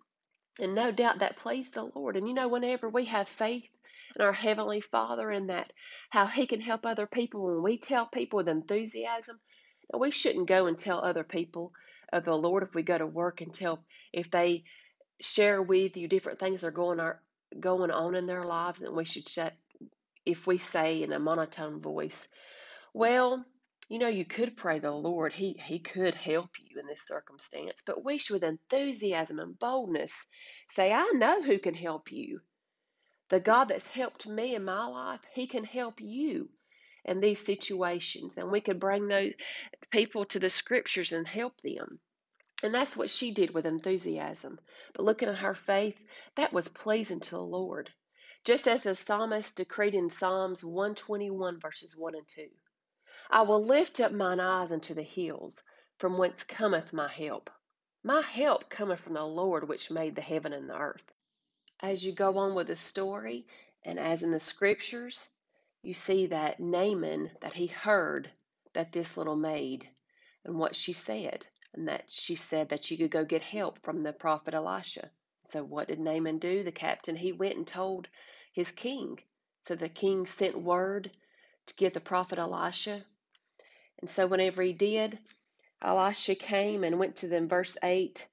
And 0.61 0.75
no 0.75 0.93
doubt 0.93 1.19
that 1.19 1.37
pleased 1.37 1.75
the 1.75 1.91
Lord. 1.95 2.17
And 2.17 2.29
you 2.29 2.35
know, 2.35 2.49
whenever 2.49 2.89
we 2.89 3.07
have 3.07 3.29
faith 3.29 3.71
in 4.15 4.23
our 4.23 4.33
Heavenly 4.33 4.81
Father 4.81 5.31
and 5.31 5.51
that 5.51 5.73
how 6.11 6.27
He 6.27 6.47
can 6.47 6.61
help 6.61 6.87
other 6.87 7.07
people, 7.07 7.45
when 7.47 7.63
we 7.63 7.79
tell 7.79 8.07
people 8.07 8.37
with 8.39 8.49
enthusiasm, 8.49 9.41
we 9.99 10.11
shouldn't 10.11 10.47
go 10.47 10.67
and 10.67 10.79
tell 10.79 11.05
other 11.05 11.25
people 11.25 11.73
of 12.13 12.25
the 12.25 12.37
Lord 12.37 12.63
if 12.63 12.75
we 12.75 12.83
go 12.83 12.97
to 12.97 13.07
work 13.07 13.41
and 13.41 13.53
tell 13.53 13.85
if 14.13 14.31
they 14.31 14.65
share 15.21 15.61
with 15.63 15.97
you 15.97 16.09
different 16.09 16.39
things 16.39 16.61
that 16.61 16.69
are 16.69 16.73
going 16.73 17.01
are 17.01 17.21
going 17.59 17.91
on 17.91 18.15
in 18.15 18.27
their 18.27 18.45
lives, 18.45 18.81
and 18.81 18.95
we 18.95 19.05
should 19.05 19.29
set 19.29 19.57
if 20.25 20.47
we 20.47 20.59
say 20.59 21.03
in 21.03 21.13
a 21.13 21.19
monotone 21.19 21.81
voice, 21.81 22.27
well, 22.93 23.45
you 23.89 23.99
know, 23.99 24.09
you 24.09 24.25
could 24.25 24.57
pray 24.57 24.79
the 24.79 24.91
Lord, 24.91 25.33
He 25.33 25.61
He 25.63 25.79
could 25.79 26.15
help 26.15 26.51
you 26.59 26.81
in 26.81 26.87
this 26.87 27.07
circumstance, 27.07 27.83
but 27.87 28.05
we 28.05 28.17
should 28.17 28.35
with 28.35 28.45
enthusiasm 28.45 29.39
and 29.39 29.59
boldness 29.59 30.13
say, 30.69 30.91
I 30.93 31.11
know 31.15 31.43
who 31.43 31.59
can 31.59 31.75
help 31.75 32.11
you. 32.11 32.41
The 33.29 33.41
God 33.41 33.67
that's 33.67 33.87
helped 33.87 34.27
me 34.27 34.55
in 34.55 34.65
my 34.65 34.87
life, 34.87 35.21
He 35.33 35.47
can 35.47 35.65
help 35.65 36.01
you 36.01 36.49
in 37.05 37.21
these 37.21 37.45
situations. 37.45 38.39
And 38.39 38.51
we 38.51 38.63
could 38.63 38.81
bring 38.81 39.09
those 39.09 39.33
people 39.91 40.25
to 40.27 40.39
the 40.39 40.51
scriptures 40.51 41.13
and 41.13 41.27
help 41.27 41.61
them. 41.61 42.01
And 42.63 42.75
that's 42.75 42.97
what 42.97 43.11
she 43.11 43.33
did 43.33 43.53
with 43.53 43.67
enthusiasm. 43.67 44.59
But 44.95 45.05
looking 45.05 45.29
at 45.29 45.39
her 45.39 45.55
faith, 45.55 45.99
that 46.37 46.53
was 46.55 46.69
pleasing 46.69 47.21
to 47.21 47.31
the 47.33 47.43
Lord. 47.43 47.91
Just 48.45 48.67
as 48.67 48.85
the 48.85 48.95
psalmist 48.95 49.57
decreed 49.57 49.95
in 49.95 50.09
Psalms 50.09 50.65
121, 50.65 51.61
verses 51.61 51.95
1 51.97 52.15
and 52.15 52.29
2 52.29 52.49
I 53.35 53.43
will 53.43 53.65
lift 53.65 53.99
up 53.99 54.13
mine 54.13 54.39
eyes 54.39 54.71
unto 54.71 54.95
the 54.95 55.03
hills, 55.03 55.61
from 55.99 56.19
whence 56.19 56.45
cometh 56.45 56.93
my 56.93 57.09
help. 57.09 57.51
My 58.05 58.23
help 58.23 58.71
cometh 58.71 59.01
from 59.01 59.15
the 59.15 59.27
Lord 59.27 59.69
which 59.69 59.91
made 59.91 60.15
the 60.15 60.23
heaven 60.23 60.53
and 60.53 60.71
the 60.71 60.79
earth. 60.79 61.03
As 61.81 62.05
you 62.05 62.13
go 62.13 62.39
on 62.39 62.55
with 62.55 62.69
the 62.69 62.77
story, 62.77 63.49
and 63.83 63.99
as 63.99 64.23
in 64.23 64.31
the 64.31 64.39
scriptures, 64.39 65.27
you 65.83 65.95
see 65.95 66.27
that 66.27 66.61
Naaman, 66.61 67.33
that 67.41 67.55
he 67.55 67.67
heard 67.67 68.31
that 68.73 68.93
this 68.93 69.17
little 69.17 69.35
maid 69.35 69.89
and 70.45 70.57
what 70.57 70.77
she 70.77 70.93
said, 70.93 71.45
and 71.73 71.89
that 71.89 72.05
she 72.09 72.37
said 72.37 72.69
that 72.69 72.85
she 72.85 72.97
could 72.97 73.11
go 73.11 73.25
get 73.25 73.43
help 73.43 73.81
from 73.83 74.05
the 74.05 74.13
prophet 74.13 74.55
Elisha. 74.55 75.11
So 75.47 75.65
what 75.65 75.89
did 75.89 75.99
Naaman 75.99 76.39
do? 76.39 76.63
The 76.63 76.71
captain, 76.71 77.17
he 77.17 77.33
went 77.33 77.57
and 77.57 77.67
told 77.67 78.07
his 78.53 78.71
king. 78.71 79.19
So 79.63 79.75
the 79.75 79.89
king 79.89 80.25
sent 80.25 80.57
word 80.57 81.11
to 81.67 81.75
get 81.75 81.95
the 81.95 82.01
prophet 82.01 82.39
Elisha. 82.39 83.05
And 84.01 84.11
so 84.11 84.27
whenever 84.27 84.63
he 84.63 84.73
did, 84.73 85.19
Elisha 85.83 86.35
came 86.35 86.85
and 86.85 86.99
went 86.99 87.17
to 87.17 87.29
them, 87.29 87.49
verse 87.49 87.77
8, 87.83 88.27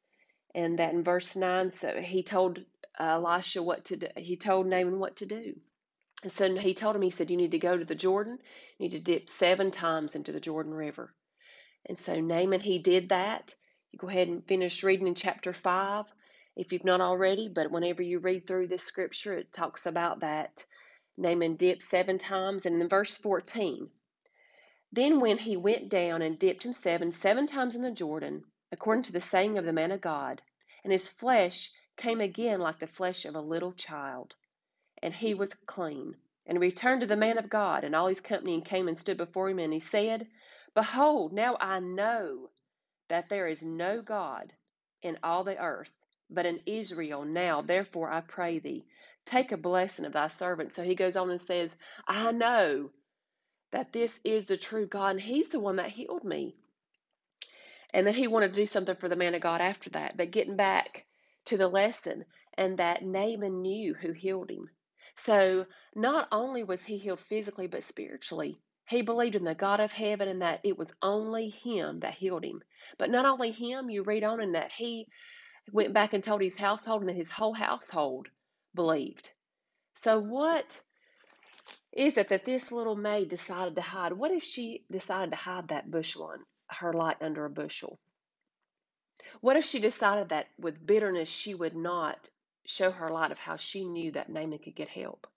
and 0.56 0.80
that 0.80 0.94
in 0.94 1.03
verse 1.03 1.36
9, 1.36 1.72
so 1.72 2.01
he 2.01 2.24
told 2.24 2.60
uh, 3.00 3.03
Elisha 3.03 3.62
what 3.63 3.86
to 3.86 3.98
do. 3.98 4.08
He 4.18 4.38
told 4.38 4.68
Naaman 4.68 5.00
what 5.00 5.18
to 5.18 5.25
do. 5.25 5.56
And 6.24 6.32
so 6.32 6.53
he 6.56 6.74
told 6.74 6.96
him, 6.96 7.01
he 7.01 7.10
said, 7.10 7.32
You 7.32 7.38
need 7.38 7.51
to 7.51 7.60
go 7.60 7.77
to 7.77 7.86
the 7.86 7.96
Jordan. 7.96 8.38
You 8.77 8.84
need 8.86 8.91
to 8.91 9.00
dip 9.00 9.30
seven 9.30 9.72
times 9.72 10.15
into 10.15 10.32
the 10.32 10.39
Jordan 10.39 10.74
River. 10.74 11.10
And 11.86 11.98
so 11.98 12.20
Naaman, 12.20 12.60
he 12.60 12.80
did 12.80 13.10
that. 13.10 13.53
You 13.91 14.00
go 14.00 14.08
ahead 14.08 14.27
and 14.27 14.46
finish 14.46 14.84
reading 14.84 15.08
in 15.08 15.15
chapter 15.15 15.51
5 15.51 16.06
if 16.56 16.74
you've 16.74 16.86
not 16.86 17.01
already, 17.01 17.48
but 17.48 17.72
whenever 17.72 18.01
you 18.01 18.20
read 18.20 18.46
through 18.46 18.68
this 18.68 18.84
scripture, 18.84 19.34
it 19.34 19.53
talks 19.53 19.86
about 19.86 20.20
that 20.20 20.63
Naaman 21.18 21.56
dipped 21.56 21.82
seven 21.82 22.18
times. 22.18 22.65
And 22.65 22.82
in 22.82 22.89
verse 22.89 23.18
14, 23.18 23.89
then 24.91 25.19
when 25.21 25.38
he 25.38 25.55
went 25.55 25.89
down 25.89 26.21
and 26.21 26.38
dipped 26.38 26.65
him 26.65 26.74
seven, 26.74 27.12
seven 27.12 27.48
times 27.48 27.75
in 27.75 27.81
the 27.81 27.91
Jordan, 27.91 28.43
according 28.71 29.03
to 29.03 29.13
the 29.13 29.21
saying 29.21 29.57
of 29.57 29.65
the 29.65 29.74
man 29.74 29.91
of 29.91 30.01
God, 30.01 30.41
and 30.83 30.91
his 30.91 31.07
flesh 31.07 31.71
came 31.98 32.19
again 32.19 32.60
like 32.60 32.79
the 32.79 32.88
flesh 32.88 33.25
of 33.25 33.36
a 33.36 33.41
little 33.41 33.71
child, 33.74 34.36
and 35.01 35.13
he 35.13 35.33
was 35.33 35.53
clean. 35.53 36.15
And 36.48 36.60
returned 36.60 37.01
to 37.01 37.07
the 37.07 37.15
man 37.15 37.38
of 37.38 37.50
God, 37.50 37.83
and 37.83 37.95
all 37.95 38.07
his 38.07 38.19
company, 38.19 38.55
and 38.55 38.65
came 38.65 38.88
and 38.88 38.98
stood 38.98 39.17
before 39.17 39.50
him, 39.50 39.60
and 39.60 39.71
he 39.71 39.79
said, 39.79 40.27
Behold, 40.74 41.31
now 41.31 41.55
I 41.62 41.79
know 41.79 42.50
that 43.07 43.29
there 43.29 43.48
is 43.48 43.62
no 43.62 44.01
God 44.01 44.51
in 45.01 45.17
all 45.24 45.43
the 45.43 45.57
earth, 45.57 45.91
but 46.29 46.45
in 46.45 46.60
Israel 46.65 47.24
now. 47.25 47.62
Therefore 47.62 48.12
I 48.12 48.21
pray 48.21 48.60
thee, 48.60 48.86
take 49.25 49.51
a 49.51 49.57
blessing 49.57 50.05
of 50.05 50.13
thy 50.13 50.27
servant. 50.29 50.74
So 50.74 50.83
he 50.83 50.95
goes 50.95 51.15
on 51.15 51.29
and 51.29 51.41
says, 51.41 51.75
I 52.07 52.31
know 52.31 52.89
that 53.72 53.94
this 53.94 54.20
is 54.24 54.46
the 54.46 54.58
true 54.58 54.88
God, 54.88 55.12
and 55.12 55.22
He's 55.22 55.50
the 55.50 55.60
one 55.60 55.78
that 55.78 55.90
healed 55.90 56.24
me. 56.24 56.56
And 57.94 58.08
then 58.08 58.13
he 58.13 58.28
wanted 58.28 58.50
to 58.50 58.62
do 58.62 58.66
something 58.66 58.96
for 58.96 59.10
the 59.10 59.16
man 59.16 59.36
of 59.36 59.42
God 59.42 59.62
after 59.62 59.90
that. 59.92 60.16
But 60.16 60.32
getting 60.32 60.56
back 60.56 61.06
to 61.46 61.58
the 61.58 61.68
lesson, 61.68 62.25
and 62.54 62.78
that 62.78 63.04
Naaman 63.04 63.62
knew 63.62 63.94
who 63.94 64.12
healed 64.12 64.50
him. 64.50 64.63
So 65.16 65.66
not 65.96 66.28
only 66.32 66.63
was 66.63 66.84
he 66.84 66.98
healed 66.98 67.20
physically, 67.20 67.68
but 67.68 67.84
spiritually. 67.84 68.58
He 68.88 69.01
believed 69.01 69.36
in 69.36 69.44
the 69.44 69.56
God 69.56 69.80
of 69.80 69.92
heaven 69.92 70.28
and 70.28 70.42
that 70.42 70.62
it 70.63 70.78
was 70.78 70.92
only 71.01 71.50
him 71.50 72.00
that 72.01 72.13
healed 72.13 72.44
him. 72.44 72.62
But 72.98 73.10
not 73.10 73.25
only 73.25 73.51
him, 73.51 73.90
you 73.90 74.04
read 74.04 74.24
on 74.24 74.42
in 74.42 74.54
that 74.54 74.72
he 74.72 75.08
went 75.72 75.94
back 75.94 76.13
and 76.13 76.24
told 76.24 76.42
his 76.42 76.58
household, 76.58 77.01
and 77.01 77.10
that 77.10 77.16
his 77.16 77.30
whole 77.30 77.54
household 77.54 78.28
believed. 78.74 79.30
So, 79.96 80.20
what 80.20 80.80
is 81.93 82.17
it 82.17 82.29
that 82.29 82.45
this 82.45 82.71
little 82.71 82.95
maid 82.95 83.29
decided 83.29 83.75
to 83.75 83.81
hide? 83.81 84.13
What 84.13 84.31
if 84.31 84.43
she 84.43 84.86
decided 84.89 85.31
to 85.31 85.38
hide 85.38 85.67
that 85.69 85.91
bushel 85.91 86.24
on 86.24 86.39
her 86.69 86.93
light 86.93 87.17
under 87.21 87.45
a 87.45 87.50
bushel? 87.50 88.00
What 89.41 89.57
if 89.57 89.65
she 89.65 89.79
decided 89.79 90.29
that 90.29 90.48
with 90.57 90.86
bitterness 90.86 91.29
she 91.29 91.53
would 91.53 91.75
not 91.75 92.29
show 92.65 92.91
her 92.91 93.10
light 93.10 93.31
of 93.31 93.39
how 93.39 93.57
she 93.57 93.86
knew 93.86 94.12
that 94.12 94.29
Naaman 94.29 94.60
could 94.60 94.75
get 94.75 94.89
help? 94.89 95.27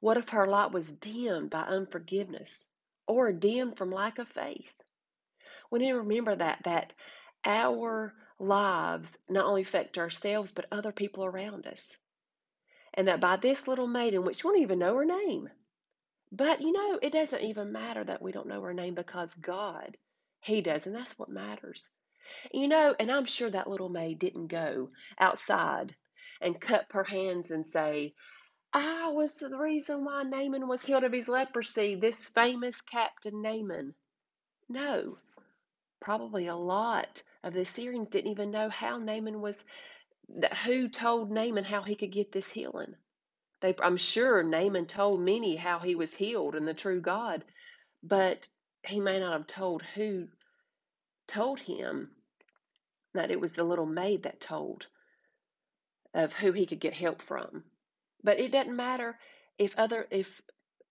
What 0.00 0.16
if 0.16 0.30
her 0.30 0.46
light 0.46 0.72
was 0.72 0.90
dimmed 0.90 1.50
by 1.50 1.62
unforgiveness 1.62 2.66
or 3.06 3.32
dimmed 3.32 3.76
from 3.76 3.90
lack 3.90 4.18
of 4.18 4.28
faith? 4.28 4.72
We 5.70 5.80
need 5.80 5.90
to 5.90 5.98
remember 5.98 6.34
that 6.34 6.60
that 6.64 6.94
our 7.44 8.14
lives 8.38 9.18
not 9.28 9.44
only 9.44 9.62
affect 9.62 9.98
ourselves 9.98 10.52
but 10.52 10.66
other 10.70 10.92
people 10.92 11.24
around 11.24 11.66
us. 11.66 11.96
And 12.94 13.08
that 13.08 13.20
by 13.20 13.36
this 13.36 13.68
little 13.68 13.86
maiden, 13.86 14.24
which 14.24 14.42
we 14.42 14.50
don't 14.50 14.62
even 14.62 14.78
know 14.78 14.96
her 14.96 15.04
name, 15.04 15.50
but 16.32 16.60
you 16.60 16.72
know, 16.72 16.98
it 17.00 17.12
doesn't 17.12 17.42
even 17.42 17.72
matter 17.72 18.04
that 18.04 18.22
we 18.22 18.32
don't 18.32 18.48
know 18.48 18.62
her 18.62 18.74
name 18.74 18.94
because 18.94 19.32
God, 19.34 19.96
He 20.40 20.60
does, 20.60 20.86
and 20.86 20.94
that's 20.94 21.18
what 21.18 21.28
matters. 21.28 21.88
You 22.52 22.68
know, 22.68 22.94
and 22.98 23.10
I'm 23.10 23.24
sure 23.24 23.50
that 23.50 23.70
little 23.70 23.88
maid 23.88 24.18
didn't 24.18 24.48
go 24.48 24.90
outside 25.18 25.94
and 26.40 26.60
cup 26.60 26.92
her 26.92 27.04
hands 27.04 27.50
and 27.50 27.66
say, 27.66 28.14
I 28.72 29.08
was 29.08 29.34
the 29.34 29.56
reason 29.56 30.04
why 30.04 30.22
Naaman 30.24 30.68
was 30.68 30.82
healed 30.82 31.04
of 31.04 31.12
his 31.12 31.28
leprosy, 31.28 31.94
this 31.94 32.26
famous 32.26 32.80
Captain 32.82 33.40
Naaman. 33.40 33.94
No, 34.68 35.16
probably 36.00 36.48
a 36.48 36.54
lot 36.56 37.22
of 37.42 37.54
the 37.54 37.64
Syrians 37.64 38.10
didn't 38.10 38.30
even 38.30 38.50
know 38.50 38.68
how 38.68 38.98
Naaman 38.98 39.40
was, 39.40 39.64
that 40.36 40.56
who 40.58 40.88
told 40.88 41.30
Naaman 41.30 41.64
how 41.64 41.82
he 41.82 41.96
could 41.96 42.12
get 42.12 42.30
this 42.30 42.50
healing. 42.50 42.94
They, 43.60 43.74
I'm 43.80 43.96
sure 43.96 44.42
Naaman 44.42 44.86
told 44.86 45.20
many 45.20 45.56
how 45.56 45.80
he 45.80 45.94
was 45.94 46.14
healed 46.14 46.54
and 46.54 46.66
the 46.66 46.74
true 46.74 47.00
God, 47.00 47.44
but 48.02 48.48
he 48.86 49.00
may 49.00 49.18
not 49.20 49.32
have 49.32 49.46
told 49.46 49.82
who 49.82 50.28
told 51.26 51.60
him 51.60 52.10
that 53.14 53.30
it 53.30 53.40
was 53.40 53.52
the 53.52 53.64
little 53.64 53.86
maid 53.86 54.24
that 54.24 54.40
told 54.40 54.86
of 56.14 56.34
who 56.34 56.52
he 56.52 56.66
could 56.66 56.80
get 56.80 56.94
help 56.94 57.22
from. 57.22 57.64
But 58.22 58.38
it 58.40 58.52
doesn't 58.52 58.74
matter 58.74 59.18
if 59.58 59.78
other 59.78 60.06
if 60.10 60.40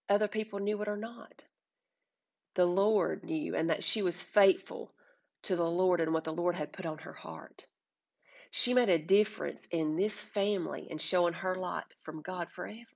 other 0.08 0.28
people 0.28 0.58
knew 0.58 0.80
it 0.82 0.88
or 0.88 0.96
not. 0.96 1.44
The 2.54 2.66
Lord 2.66 3.24
knew 3.24 3.54
and 3.56 3.70
that 3.70 3.84
she 3.84 4.02
was 4.02 4.22
faithful 4.22 4.92
to 5.44 5.56
the 5.56 5.70
Lord 5.70 6.00
and 6.00 6.12
what 6.12 6.24
the 6.24 6.32
Lord 6.32 6.54
had 6.56 6.72
put 6.72 6.86
on 6.86 6.98
her 6.98 7.12
heart. 7.12 7.64
She 8.50 8.74
made 8.74 8.88
a 8.88 8.98
difference 8.98 9.66
in 9.66 9.96
this 9.96 10.20
family 10.20 10.88
and 10.90 11.00
showing 11.00 11.34
her 11.34 11.54
light 11.54 11.84
from 12.02 12.22
God 12.22 12.48
forever. 12.50 12.86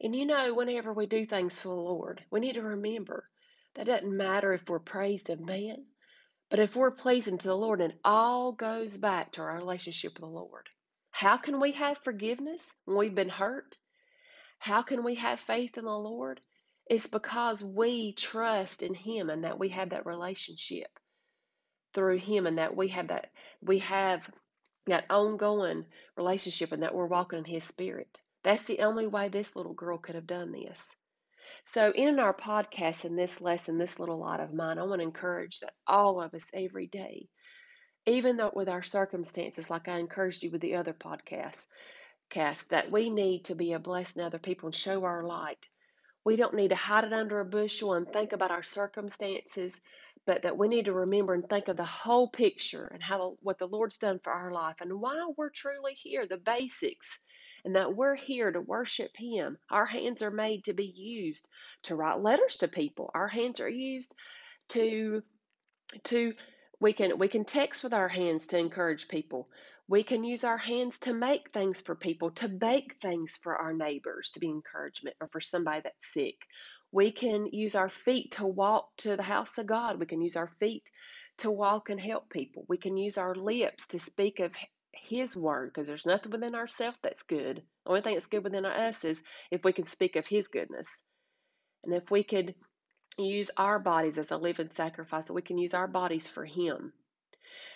And 0.00 0.14
you 0.14 0.26
know, 0.26 0.54
whenever 0.54 0.92
we 0.92 1.06
do 1.06 1.26
things 1.26 1.58
for 1.58 1.68
the 1.68 1.74
Lord, 1.74 2.24
we 2.30 2.40
need 2.40 2.54
to 2.54 2.62
remember 2.62 3.28
that 3.74 3.86
doesn't 3.86 4.16
matter 4.16 4.52
if 4.52 4.68
we're 4.68 4.78
praised 4.78 5.30
of 5.30 5.40
man, 5.40 5.86
but 6.50 6.60
if 6.60 6.76
we're 6.76 6.90
pleasing 6.90 7.38
to 7.38 7.48
the 7.48 7.56
Lord, 7.56 7.80
and 7.80 7.94
all 8.04 8.52
goes 8.52 8.96
back 8.96 9.32
to 9.32 9.42
our 9.42 9.56
relationship 9.56 10.12
with 10.12 10.20
the 10.20 10.26
Lord. 10.26 10.68
How 11.10 11.36
can 11.36 11.60
we 11.60 11.72
have 11.72 11.98
forgiveness 11.98 12.72
when 12.84 12.96
we've 12.96 13.14
been 13.14 13.28
hurt? 13.28 13.76
How 14.58 14.82
can 14.82 15.02
we 15.02 15.16
have 15.16 15.40
faith 15.40 15.78
in 15.78 15.84
the 15.84 15.90
Lord? 15.90 16.40
It's 16.86 17.06
because 17.06 17.62
we 17.62 18.12
trust 18.12 18.82
in 18.82 18.94
Him 18.94 19.30
and 19.30 19.44
that 19.44 19.58
we 19.58 19.70
have 19.70 19.90
that 19.90 20.06
relationship 20.06 20.88
through 21.94 22.18
Him 22.18 22.46
and 22.46 22.58
that 22.58 22.76
we 22.76 22.88
have 22.88 23.08
that 23.08 23.30
we 23.60 23.80
have 23.80 24.30
that 24.88 25.06
ongoing 25.10 25.84
relationship 26.16 26.72
and 26.72 26.82
that 26.82 26.94
we're 26.94 27.06
walking 27.06 27.38
in 27.38 27.44
His 27.44 27.64
Spirit. 27.64 28.20
That's 28.44 28.64
the 28.64 28.80
only 28.80 29.06
way 29.06 29.28
this 29.28 29.56
little 29.56 29.74
girl 29.74 29.98
could 29.98 30.14
have 30.14 30.26
done 30.26 30.52
this. 30.52 30.88
So, 31.64 31.92
in 31.92 32.18
our 32.18 32.34
podcast, 32.34 33.04
in 33.04 33.16
this 33.16 33.40
lesson, 33.40 33.78
this 33.78 33.98
little 33.98 34.18
light 34.18 34.40
of 34.40 34.54
mine, 34.54 34.78
I 34.78 34.84
want 34.84 35.00
to 35.00 35.06
encourage 35.06 35.60
that 35.60 35.74
all 35.86 36.20
of 36.22 36.34
us 36.34 36.48
every 36.54 36.86
day 36.86 37.28
even 38.08 38.38
though 38.38 38.50
with 38.54 38.68
our 38.70 38.82
circumstances, 38.82 39.68
like 39.68 39.86
I 39.86 39.98
encouraged 39.98 40.42
you 40.42 40.50
with 40.50 40.62
the 40.62 40.76
other 40.76 40.94
podcast, 40.94 41.66
cast, 42.30 42.70
that 42.70 42.90
we 42.90 43.10
need 43.10 43.44
to 43.46 43.54
be 43.54 43.74
a 43.74 43.78
blessing 43.78 44.20
to 44.20 44.26
other 44.26 44.38
people 44.38 44.68
and 44.68 44.74
show 44.74 45.04
our 45.04 45.22
light. 45.22 45.68
We 46.24 46.36
don't 46.36 46.54
need 46.54 46.68
to 46.68 46.74
hide 46.74 47.04
it 47.04 47.12
under 47.12 47.40
a 47.40 47.44
bushel 47.44 47.94
and 47.94 48.10
think 48.10 48.32
about 48.32 48.50
our 48.50 48.62
circumstances, 48.62 49.78
but 50.28 50.42
that 50.42 50.58
we 50.58 50.68
need 50.68 50.84
to 50.84 50.92
remember 50.92 51.32
and 51.32 51.48
think 51.48 51.68
of 51.68 51.78
the 51.78 51.84
whole 51.86 52.28
picture 52.28 52.84
and 52.92 53.02
how 53.02 53.38
what 53.40 53.58
the 53.58 53.66
Lord's 53.66 53.96
done 53.96 54.20
for 54.22 54.30
our 54.30 54.52
life 54.52 54.76
and 54.82 55.00
why 55.00 55.30
we're 55.38 55.48
truly 55.48 55.94
here, 55.94 56.26
the 56.26 56.36
basics, 56.36 57.18
and 57.64 57.74
that 57.76 57.96
we're 57.96 58.14
here 58.14 58.52
to 58.52 58.60
worship 58.60 59.10
Him. 59.16 59.56
Our 59.70 59.86
hands 59.86 60.20
are 60.20 60.30
made 60.30 60.64
to 60.64 60.74
be 60.74 60.84
used 60.84 61.48
to 61.84 61.94
write 61.94 62.20
letters 62.20 62.58
to 62.58 62.68
people. 62.68 63.10
Our 63.14 63.26
hands 63.26 63.58
are 63.60 63.70
used 63.70 64.14
to 64.68 65.22
to 66.04 66.34
we 66.78 66.92
can 66.92 67.16
we 67.18 67.28
can 67.28 67.46
text 67.46 67.82
with 67.82 67.94
our 67.94 68.08
hands 68.08 68.48
to 68.48 68.58
encourage 68.58 69.08
people. 69.08 69.48
We 69.88 70.02
can 70.02 70.24
use 70.24 70.44
our 70.44 70.58
hands 70.58 70.98
to 71.00 71.14
make 71.14 71.52
things 71.52 71.80
for 71.80 71.94
people, 71.94 72.32
to 72.32 72.48
bake 72.48 72.96
things 73.00 73.38
for 73.42 73.56
our 73.56 73.72
neighbors 73.72 74.28
to 74.34 74.40
be 74.40 74.48
encouragement 74.48 75.16
or 75.22 75.28
for 75.28 75.40
somebody 75.40 75.80
that's 75.84 76.12
sick. 76.12 76.36
We 76.90 77.12
can 77.12 77.46
use 77.52 77.74
our 77.74 77.88
feet 77.88 78.32
to 78.32 78.46
walk 78.46 78.96
to 78.98 79.16
the 79.16 79.22
house 79.22 79.58
of 79.58 79.66
God. 79.66 80.00
We 80.00 80.06
can 80.06 80.22
use 80.22 80.36
our 80.36 80.50
feet 80.58 80.88
to 81.38 81.50
walk 81.50 81.90
and 81.90 82.00
help 82.00 82.30
people. 82.30 82.64
We 82.68 82.78
can 82.78 82.96
use 82.96 83.18
our 83.18 83.34
lips 83.34 83.88
to 83.88 83.98
speak 83.98 84.40
of 84.40 84.54
His 84.92 85.36
word 85.36 85.70
because 85.72 85.86
there's 85.86 86.06
nothing 86.06 86.32
within 86.32 86.54
ourselves 86.54 86.98
that's 87.02 87.22
good. 87.22 87.56
The 87.84 87.90
only 87.90 88.00
thing 88.00 88.14
that's 88.14 88.26
good 88.26 88.44
within 88.44 88.64
us 88.64 89.04
is 89.04 89.22
if 89.50 89.64
we 89.64 89.72
can 89.72 89.84
speak 89.84 90.16
of 90.16 90.26
His 90.26 90.48
goodness. 90.48 90.88
And 91.84 91.94
if 91.94 92.10
we 92.10 92.24
could 92.24 92.54
use 93.18 93.50
our 93.56 93.78
bodies 93.78 94.18
as 94.18 94.30
a 94.30 94.36
living 94.36 94.70
sacrifice, 94.72 95.30
we 95.30 95.42
can 95.42 95.58
use 95.58 95.74
our 95.74 95.88
bodies 95.88 96.28
for 96.28 96.44
Him. 96.44 96.92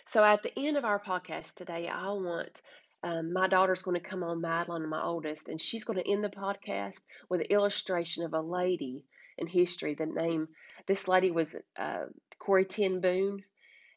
So 0.06 0.24
at 0.24 0.42
the 0.42 0.52
end 0.58 0.76
of 0.76 0.84
our 0.84 1.00
podcast 1.00 1.54
today, 1.54 1.86
I 1.88 2.08
want 2.08 2.60
um, 3.02 3.32
my 3.32 3.48
daughter's 3.48 3.82
going 3.82 4.00
to 4.00 4.08
come 4.08 4.22
on, 4.22 4.40
Madeline, 4.40 4.88
my 4.88 5.02
oldest, 5.02 5.48
and 5.48 5.60
she's 5.60 5.84
going 5.84 5.98
to 5.98 6.08
end 6.08 6.22
the 6.22 6.28
podcast 6.28 7.00
with 7.28 7.40
an 7.40 7.46
illustration 7.46 8.24
of 8.24 8.32
a 8.32 8.40
lady 8.40 9.04
in 9.38 9.46
history. 9.46 9.94
The 9.94 10.06
name 10.06 10.48
this 10.86 11.08
lady 11.08 11.30
was 11.30 11.54
uh, 11.76 12.06
Corrie 12.38 12.64
Ten 12.64 13.00
Boom, 13.00 13.42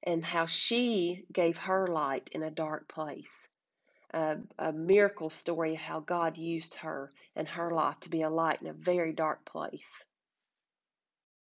and 0.04 0.24
how 0.24 0.46
she 0.46 1.26
gave 1.32 1.58
her 1.58 1.88
light 1.88 2.30
in 2.32 2.44
a 2.44 2.52
dark 2.52 2.88
place. 2.88 3.48
Uh, 4.14 4.36
a 4.58 4.72
miracle 4.72 5.30
story 5.30 5.74
of 5.74 5.80
how 5.80 6.00
God 6.00 6.38
used 6.38 6.76
her 6.76 7.12
and 7.36 7.48
her 7.50 7.72
life 7.72 8.00
to 8.02 8.10
be 8.10 8.22
a 8.22 8.30
light 8.30 8.62
in 8.62 8.68
a 8.68 8.74
very 8.74 9.12
dark 9.14 9.46
place. 9.46 10.06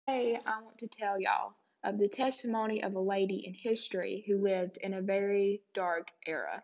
Today, 0.07 0.39
I 0.45 0.61
want 0.61 0.77
to 0.79 0.87
tell 0.87 1.19
y'all 1.19 1.53
of 1.83 1.97
the 1.97 2.09
testimony 2.09 2.83
of 2.83 2.95
a 2.95 2.99
lady 2.99 3.45
in 3.45 3.53
history 3.53 4.23
who 4.27 4.41
lived 4.41 4.77
in 4.77 4.93
a 4.93 5.01
very 5.01 5.61
dark 5.73 6.11
era. 6.27 6.61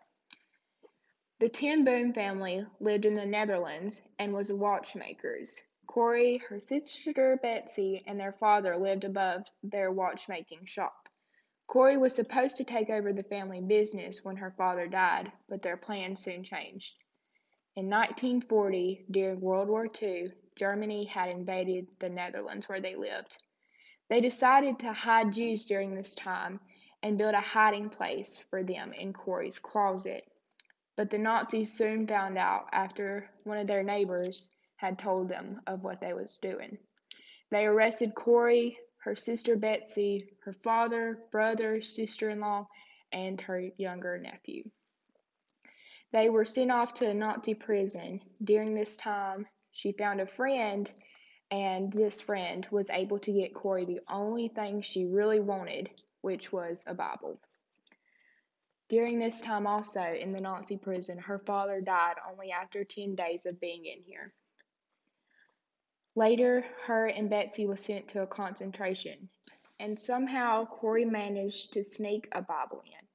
The 1.38 1.50
Ten 1.50 1.84
Boom 1.84 2.14
family 2.14 2.64
lived 2.80 3.04
in 3.04 3.14
the 3.14 3.26
Netherlands 3.26 4.00
and 4.18 4.32
was 4.32 4.50
watchmakers. 4.50 5.60
Corrie, 5.86 6.38
her 6.38 6.58
sister 6.58 7.36
Betsy, 7.42 8.02
and 8.06 8.18
their 8.18 8.32
father 8.32 8.74
lived 8.78 9.04
above 9.04 9.42
their 9.62 9.92
watchmaking 9.92 10.64
shop. 10.64 11.10
Corrie 11.66 11.98
was 11.98 12.14
supposed 12.14 12.56
to 12.56 12.64
take 12.64 12.88
over 12.88 13.12
the 13.12 13.22
family 13.22 13.60
business 13.60 14.24
when 14.24 14.36
her 14.36 14.52
father 14.52 14.86
died, 14.86 15.30
but 15.46 15.60
their 15.60 15.76
plans 15.76 16.22
soon 16.22 16.42
changed. 16.42 16.94
In 17.74 17.90
1940, 17.90 19.04
during 19.10 19.38
World 19.38 19.68
War 19.68 19.90
II, 20.00 20.32
Germany 20.54 21.04
had 21.04 21.28
invaded 21.28 21.86
the 21.98 22.08
Netherlands 22.08 22.66
where 22.66 22.80
they 22.80 22.96
lived. 22.96 23.36
They 24.08 24.22
decided 24.22 24.78
to 24.78 24.92
hide 24.94 25.34
Jews 25.34 25.66
during 25.66 25.94
this 25.94 26.14
time 26.14 26.60
and 27.02 27.18
build 27.18 27.34
a 27.34 27.40
hiding 27.40 27.90
place 27.90 28.38
for 28.38 28.62
them 28.62 28.94
in 28.94 29.12
Corrie's 29.12 29.58
closet. 29.58 30.26
But 30.96 31.10
the 31.10 31.18
Nazis 31.18 31.72
soon 31.72 32.06
found 32.06 32.38
out 32.38 32.68
after 32.72 33.28
one 33.44 33.58
of 33.58 33.66
their 33.66 33.82
neighbors 33.82 34.48
had 34.76 34.98
told 34.98 35.28
them 35.28 35.60
of 35.66 35.84
what 35.84 36.00
they 36.00 36.14
was 36.14 36.38
doing. 36.38 36.78
They 37.50 37.66
arrested 37.66 38.14
Corrie, 38.14 38.78
her 38.98 39.14
sister 39.14 39.56
Betsy, 39.56 40.30
her 40.44 40.54
father, 40.54 41.18
brother, 41.30 41.82
sister-in-law, 41.82 42.66
and 43.12 43.40
her 43.42 43.60
younger 43.76 44.18
nephew. 44.18 44.70
They 46.12 46.30
were 46.30 46.44
sent 46.46 46.72
off 46.72 46.94
to 46.94 47.10
a 47.10 47.14
Nazi 47.14 47.54
prison. 47.54 48.22
During 48.42 48.74
this 48.74 48.96
time, 48.96 49.46
she 49.72 49.92
found 49.92 50.20
a 50.20 50.26
friend, 50.26 50.90
and 51.50 51.92
this 51.92 52.20
friend 52.22 52.66
was 52.70 52.88
able 52.90 53.18
to 53.20 53.32
get 53.32 53.54
Corrie 53.54 53.84
the 53.84 54.00
only 54.08 54.48
thing 54.48 54.80
she 54.80 55.04
really 55.04 55.40
wanted, 55.40 55.90
which 56.22 56.52
was 56.52 56.84
a 56.86 56.94
Bible. 56.94 57.38
During 58.88 59.18
this 59.18 59.40
time, 59.40 59.66
also 59.66 60.00
in 60.00 60.32
the 60.32 60.40
Nazi 60.40 60.76
prison, 60.76 61.18
her 61.18 61.40
father 61.40 61.80
died 61.80 62.16
only 62.30 62.52
after 62.52 62.84
10 62.84 63.16
days 63.16 63.44
of 63.44 63.60
being 63.60 63.84
in 63.84 64.02
here. 64.02 64.30
Later, 66.14 66.64
her 66.84 67.06
and 67.06 67.28
Betsy 67.28 67.66
were 67.66 67.76
sent 67.76 68.08
to 68.08 68.22
a 68.22 68.26
concentration, 68.26 69.28
and 69.80 69.98
somehow 69.98 70.64
Corrie 70.64 71.04
managed 71.04 71.72
to 71.72 71.84
sneak 71.84 72.28
a 72.32 72.40
Bible 72.40 72.82
in. 72.86 73.06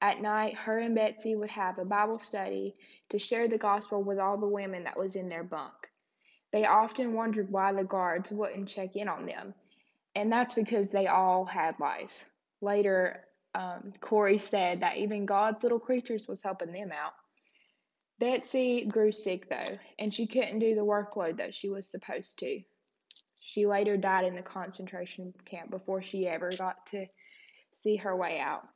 At 0.00 0.20
night, 0.20 0.54
her 0.54 0.78
and 0.78 0.94
Betsy 0.94 1.34
would 1.34 1.50
have 1.50 1.78
a 1.78 1.84
Bible 1.84 2.18
study 2.18 2.74
to 3.08 3.18
share 3.18 3.48
the 3.48 3.58
gospel 3.58 4.02
with 4.02 4.18
all 4.18 4.36
the 4.36 4.46
women 4.46 4.84
that 4.84 4.98
was 4.98 5.16
in 5.16 5.28
their 5.28 5.42
bunk. 5.42 5.90
They 6.52 6.66
often 6.66 7.14
wondered 7.14 7.50
why 7.50 7.72
the 7.72 7.82
guards 7.82 8.30
wouldn't 8.30 8.68
check 8.68 8.94
in 8.94 9.08
on 9.08 9.26
them, 9.26 9.54
and 10.14 10.30
that's 10.30 10.54
because 10.54 10.90
they 10.90 11.06
all 11.06 11.46
had 11.46 11.80
lice. 11.80 12.24
Later, 12.60 13.26
um, 13.54 13.92
Corrie 14.00 14.38
said 14.38 14.80
that 14.80 14.96
even 14.96 15.26
God's 15.26 15.62
little 15.62 15.78
creatures 15.78 16.26
was 16.26 16.42
helping 16.42 16.72
them 16.72 16.90
out. 16.92 17.12
Betsy 18.18 18.86
grew 18.86 19.12
sick 19.12 19.48
though, 19.48 19.78
and 19.98 20.14
she 20.14 20.26
couldn't 20.26 20.60
do 20.60 20.74
the 20.74 20.84
workload 20.84 21.38
that 21.38 21.54
she 21.54 21.68
was 21.68 21.88
supposed 21.88 22.38
to. 22.40 22.60
She 23.40 23.66
later 23.66 23.96
died 23.96 24.24
in 24.24 24.36
the 24.36 24.42
concentration 24.42 25.34
camp 25.44 25.70
before 25.70 26.00
she 26.00 26.26
ever 26.26 26.50
got 26.50 26.86
to 26.86 27.06
see 27.72 27.96
her 27.96 28.16
way 28.16 28.38
out. 28.38 28.66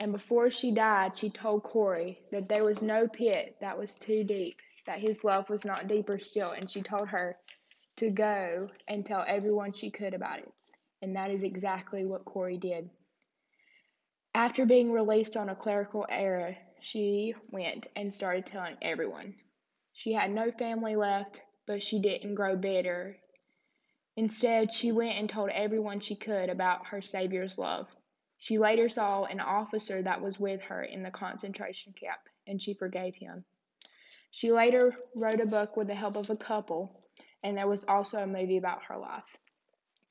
And 0.00 0.12
before 0.12 0.50
she 0.50 0.72
died, 0.72 1.18
she 1.18 1.30
told 1.30 1.62
Corrie 1.62 2.18
that 2.32 2.48
there 2.48 2.64
was 2.64 2.80
no 2.80 3.06
pit 3.06 3.56
that 3.60 3.78
was 3.78 3.94
too 3.94 4.24
deep 4.24 4.56
that 4.86 4.98
his 4.98 5.24
love 5.24 5.48
was 5.48 5.64
not 5.64 5.88
deeper 5.88 6.18
still, 6.18 6.50
and 6.50 6.68
she 6.68 6.80
told 6.80 7.06
her 7.08 7.36
to 7.96 8.10
go 8.10 8.68
and 8.88 9.04
tell 9.04 9.24
everyone 9.28 9.72
she 9.72 9.90
could 9.90 10.14
about 10.14 10.38
it. 10.38 10.52
And 11.02 11.16
that 11.16 11.30
is 11.30 11.42
exactly 11.42 12.04
what 12.04 12.24
Corrie 12.24 12.56
did. 12.56 12.88
After 14.40 14.64
being 14.64 14.90
released 14.90 15.36
on 15.36 15.50
a 15.50 15.54
clerical 15.54 16.06
error, 16.08 16.56
she 16.80 17.34
went 17.50 17.88
and 17.94 18.12
started 18.12 18.46
telling 18.46 18.78
everyone. 18.80 19.34
She 19.92 20.14
had 20.14 20.30
no 20.30 20.50
family 20.50 20.96
left, 20.96 21.44
but 21.66 21.82
she 21.82 21.98
didn't 22.00 22.36
grow 22.36 22.56
bitter. 22.56 23.18
Instead, 24.16 24.72
she 24.72 24.92
went 24.92 25.18
and 25.18 25.28
told 25.28 25.50
everyone 25.50 26.00
she 26.00 26.16
could 26.16 26.48
about 26.48 26.86
her 26.86 27.02
Savior's 27.02 27.58
love. 27.58 27.86
She 28.38 28.58
later 28.58 28.88
saw 28.88 29.24
an 29.24 29.40
officer 29.40 30.00
that 30.00 30.22
was 30.22 30.40
with 30.40 30.62
her 30.62 30.84
in 30.84 31.02
the 31.02 31.10
concentration 31.10 31.92
camp, 31.92 32.22
and 32.46 32.62
she 32.62 32.72
forgave 32.72 33.16
him. 33.16 33.44
She 34.30 34.52
later 34.52 34.96
wrote 35.14 35.40
a 35.40 35.46
book 35.46 35.76
with 35.76 35.88
the 35.88 35.94
help 35.94 36.16
of 36.16 36.30
a 36.30 36.36
couple, 36.36 37.04
and 37.42 37.58
there 37.58 37.68
was 37.68 37.84
also 37.84 38.22
a 38.22 38.26
movie 38.26 38.56
about 38.56 38.84
her 38.84 38.96
life. 38.96 39.36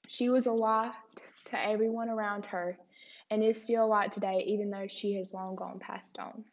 She 0.07 0.29
was 0.29 0.45
a 0.45 0.53
light 0.53 0.93
to 1.45 1.59
everyone 1.59 2.09
around 2.09 2.45
her 2.45 2.77
and 3.29 3.43
is 3.43 3.61
still 3.61 3.87
light 3.87 4.11
today, 4.11 4.43
even 4.47 4.69
though 4.69 4.87
she 4.87 5.15
has 5.15 5.33
long 5.33 5.55
gone 5.55 5.79
past 5.79 6.17
on. 6.19 6.43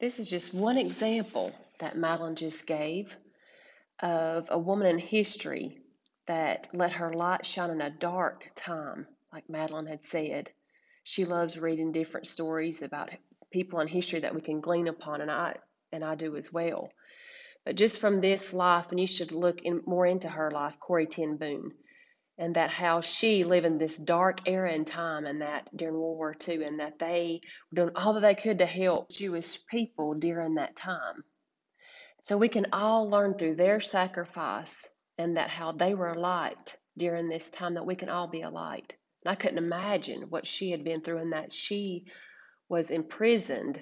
This 0.00 0.18
is 0.18 0.28
just 0.28 0.52
one 0.54 0.78
example 0.78 1.52
that 1.78 1.96
Madeline 1.96 2.34
just 2.34 2.66
gave 2.66 3.16
of 4.00 4.48
a 4.50 4.58
woman 4.58 4.88
in 4.88 4.98
history 4.98 5.78
that 6.26 6.68
let 6.72 6.92
her 6.92 7.12
light 7.12 7.46
shine 7.46 7.70
in 7.70 7.80
a 7.80 7.90
dark 7.90 8.50
time, 8.54 9.06
like 9.32 9.48
Madeline 9.48 9.86
had 9.86 10.04
said. 10.04 10.50
She 11.04 11.24
loves 11.24 11.58
reading 11.58 11.92
different 11.92 12.26
stories 12.26 12.82
about 12.82 13.10
people 13.52 13.80
in 13.80 13.88
history 13.88 14.20
that 14.20 14.34
we 14.34 14.40
can 14.40 14.60
glean 14.60 14.88
upon, 14.88 15.20
and 15.20 15.30
I 15.30 15.56
and 15.92 16.04
I 16.04 16.14
do 16.14 16.36
as 16.36 16.52
well. 16.52 16.90
But 17.64 17.76
just 17.76 18.00
from 18.00 18.20
this 18.20 18.52
life, 18.52 18.86
and 18.90 18.98
you 18.98 19.06
should 19.06 19.30
look 19.30 19.62
in, 19.62 19.82
more 19.86 20.06
into 20.06 20.28
her 20.28 20.50
life, 20.50 20.80
Corrie 20.80 21.06
Ten 21.06 21.36
Boom, 21.36 21.72
and 22.42 22.56
that 22.56 22.70
how 22.72 23.00
she 23.00 23.44
lived 23.44 23.64
in 23.64 23.78
this 23.78 23.96
dark 23.96 24.40
era 24.48 24.72
in 24.72 24.84
time, 24.84 25.26
and 25.26 25.42
that 25.42 25.68
during 25.76 25.94
World 25.94 26.16
War 26.16 26.36
II, 26.48 26.64
and 26.64 26.80
that 26.80 26.98
they 26.98 27.40
were 27.70 27.76
doing 27.76 27.96
all 27.96 28.14
that 28.14 28.22
they 28.22 28.34
could 28.34 28.58
to 28.58 28.66
help 28.66 29.12
Jewish 29.12 29.64
people 29.66 30.14
during 30.14 30.56
that 30.56 30.74
time. 30.74 31.22
So 32.22 32.36
we 32.36 32.48
can 32.48 32.66
all 32.72 33.08
learn 33.08 33.34
through 33.34 33.54
their 33.54 33.78
sacrifice 33.80 34.88
and 35.18 35.36
that 35.36 35.50
how 35.50 35.70
they 35.70 35.94
were 35.94 36.16
light 36.16 36.76
during 36.98 37.28
this 37.28 37.48
time 37.48 37.74
that 37.74 37.86
we 37.86 37.94
can 37.94 38.08
all 38.08 38.26
be 38.26 38.42
a 38.42 38.50
light. 38.50 38.96
And 39.24 39.30
I 39.30 39.36
couldn't 39.36 39.58
imagine 39.58 40.22
what 40.22 40.44
she 40.44 40.72
had 40.72 40.82
been 40.82 41.00
through 41.00 41.18
and 41.18 41.32
that 41.32 41.52
she 41.52 42.06
was 42.68 42.90
imprisoned 42.90 43.80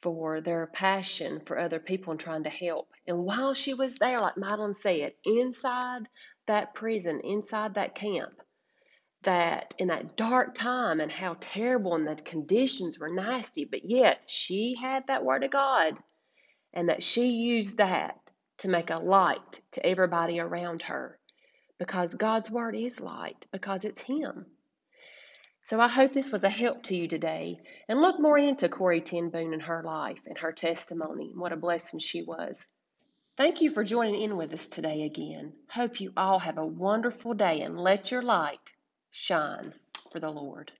for 0.00 0.40
their 0.40 0.66
passion 0.66 1.40
for 1.44 1.58
other 1.58 1.80
people 1.80 2.12
and 2.12 2.20
trying 2.20 2.44
to 2.44 2.50
help. 2.50 2.88
And 3.06 3.24
while 3.24 3.52
she 3.52 3.74
was 3.74 3.96
there, 3.96 4.18
like 4.18 4.38
Madeline 4.38 4.72
said, 4.72 5.12
inside 5.24 6.08
that 6.46 6.74
prison, 6.74 7.20
inside 7.24 7.74
that 7.74 7.94
camp, 7.94 8.34
that 9.22 9.74
in 9.78 9.88
that 9.88 10.16
dark 10.16 10.54
time 10.54 11.00
and 11.00 11.10
how 11.10 11.36
terrible 11.40 11.94
and 11.94 12.06
the 12.06 12.16
conditions 12.16 12.98
were 12.98 13.10
nasty, 13.10 13.64
but 13.64 13.84
yet 13.84 14.28
she 14.28 14.76
had 14.80 15.06
that 15.06 15.24
word 15.24 15.44
of 15.44 15.50
God 15.50 15.96
and 16.74 16.88
that 16.88 17.02
she 17.02 17.28
used 17.28 17.78
that 17.78 18.18
to 18.58 18.68
make 18.68 18.90
a 18.90 18.98
light 18.98 19.60
to 19.72 19.84
everybody 19.84 20.40
around 20.40 20.82
her 20.82 21.18
because 21.78 22.14
God's 22.14 22.50
word 22.50 22.76
is 22.76 23.00
light 23.00 23.46
because 23.52 23.84
it's 23.84 24.02
Him. 24.02 24.46
So 25.62 25.80
I 25.80 25.88
hope 25.88 26.12
this 26.12 26.30
was 26.30 26.44
a 26.44 26.50
help 26.50 26.82
to 26.84 26.96
you 26.96 27.08
today 27.08 27.58
and 27.88 28.00
look 28.00 28.20
more 28.20 28.38
into 28.38 28.68
Corrie 28.68 29.00
Ten 29.00 29.30
Boom 29.30 29.52
and 29.52 29.62
her 29.62 29.82
life 29.82 30.20
and 30.26 30.38
her 30.38 30.52
testimony 30.52 31.30
and 31.30 31.40
what 31.40 31.52
a 31.52 31.56
blessing 31.56 32.00
she 32.00 32.22
was. 32.22 32.66
Thank 33.36 33.60
you 33.62 33.70
for 33.70 33.82
joining 33.82 34.22
in 34.22 34.36
with 34.36 34.54
us 34.54 34.68
today 34.68 35.02
again. 35.02 35.54
Hope 35.68 36.00
you 36.00 36.12
all 36.16 36.38
have 36.38 36.56
a 36.56 36.64
wonderful 36.64 37.34
day 37.34 37.62
and 37.62 37.76
let 37.76 38.12
your 38.12 38.22
light 38.22 38.72
shine 39.10 39.74
for 40.12 40.20
the 40.20 40.30
Lord. 40.30 40.70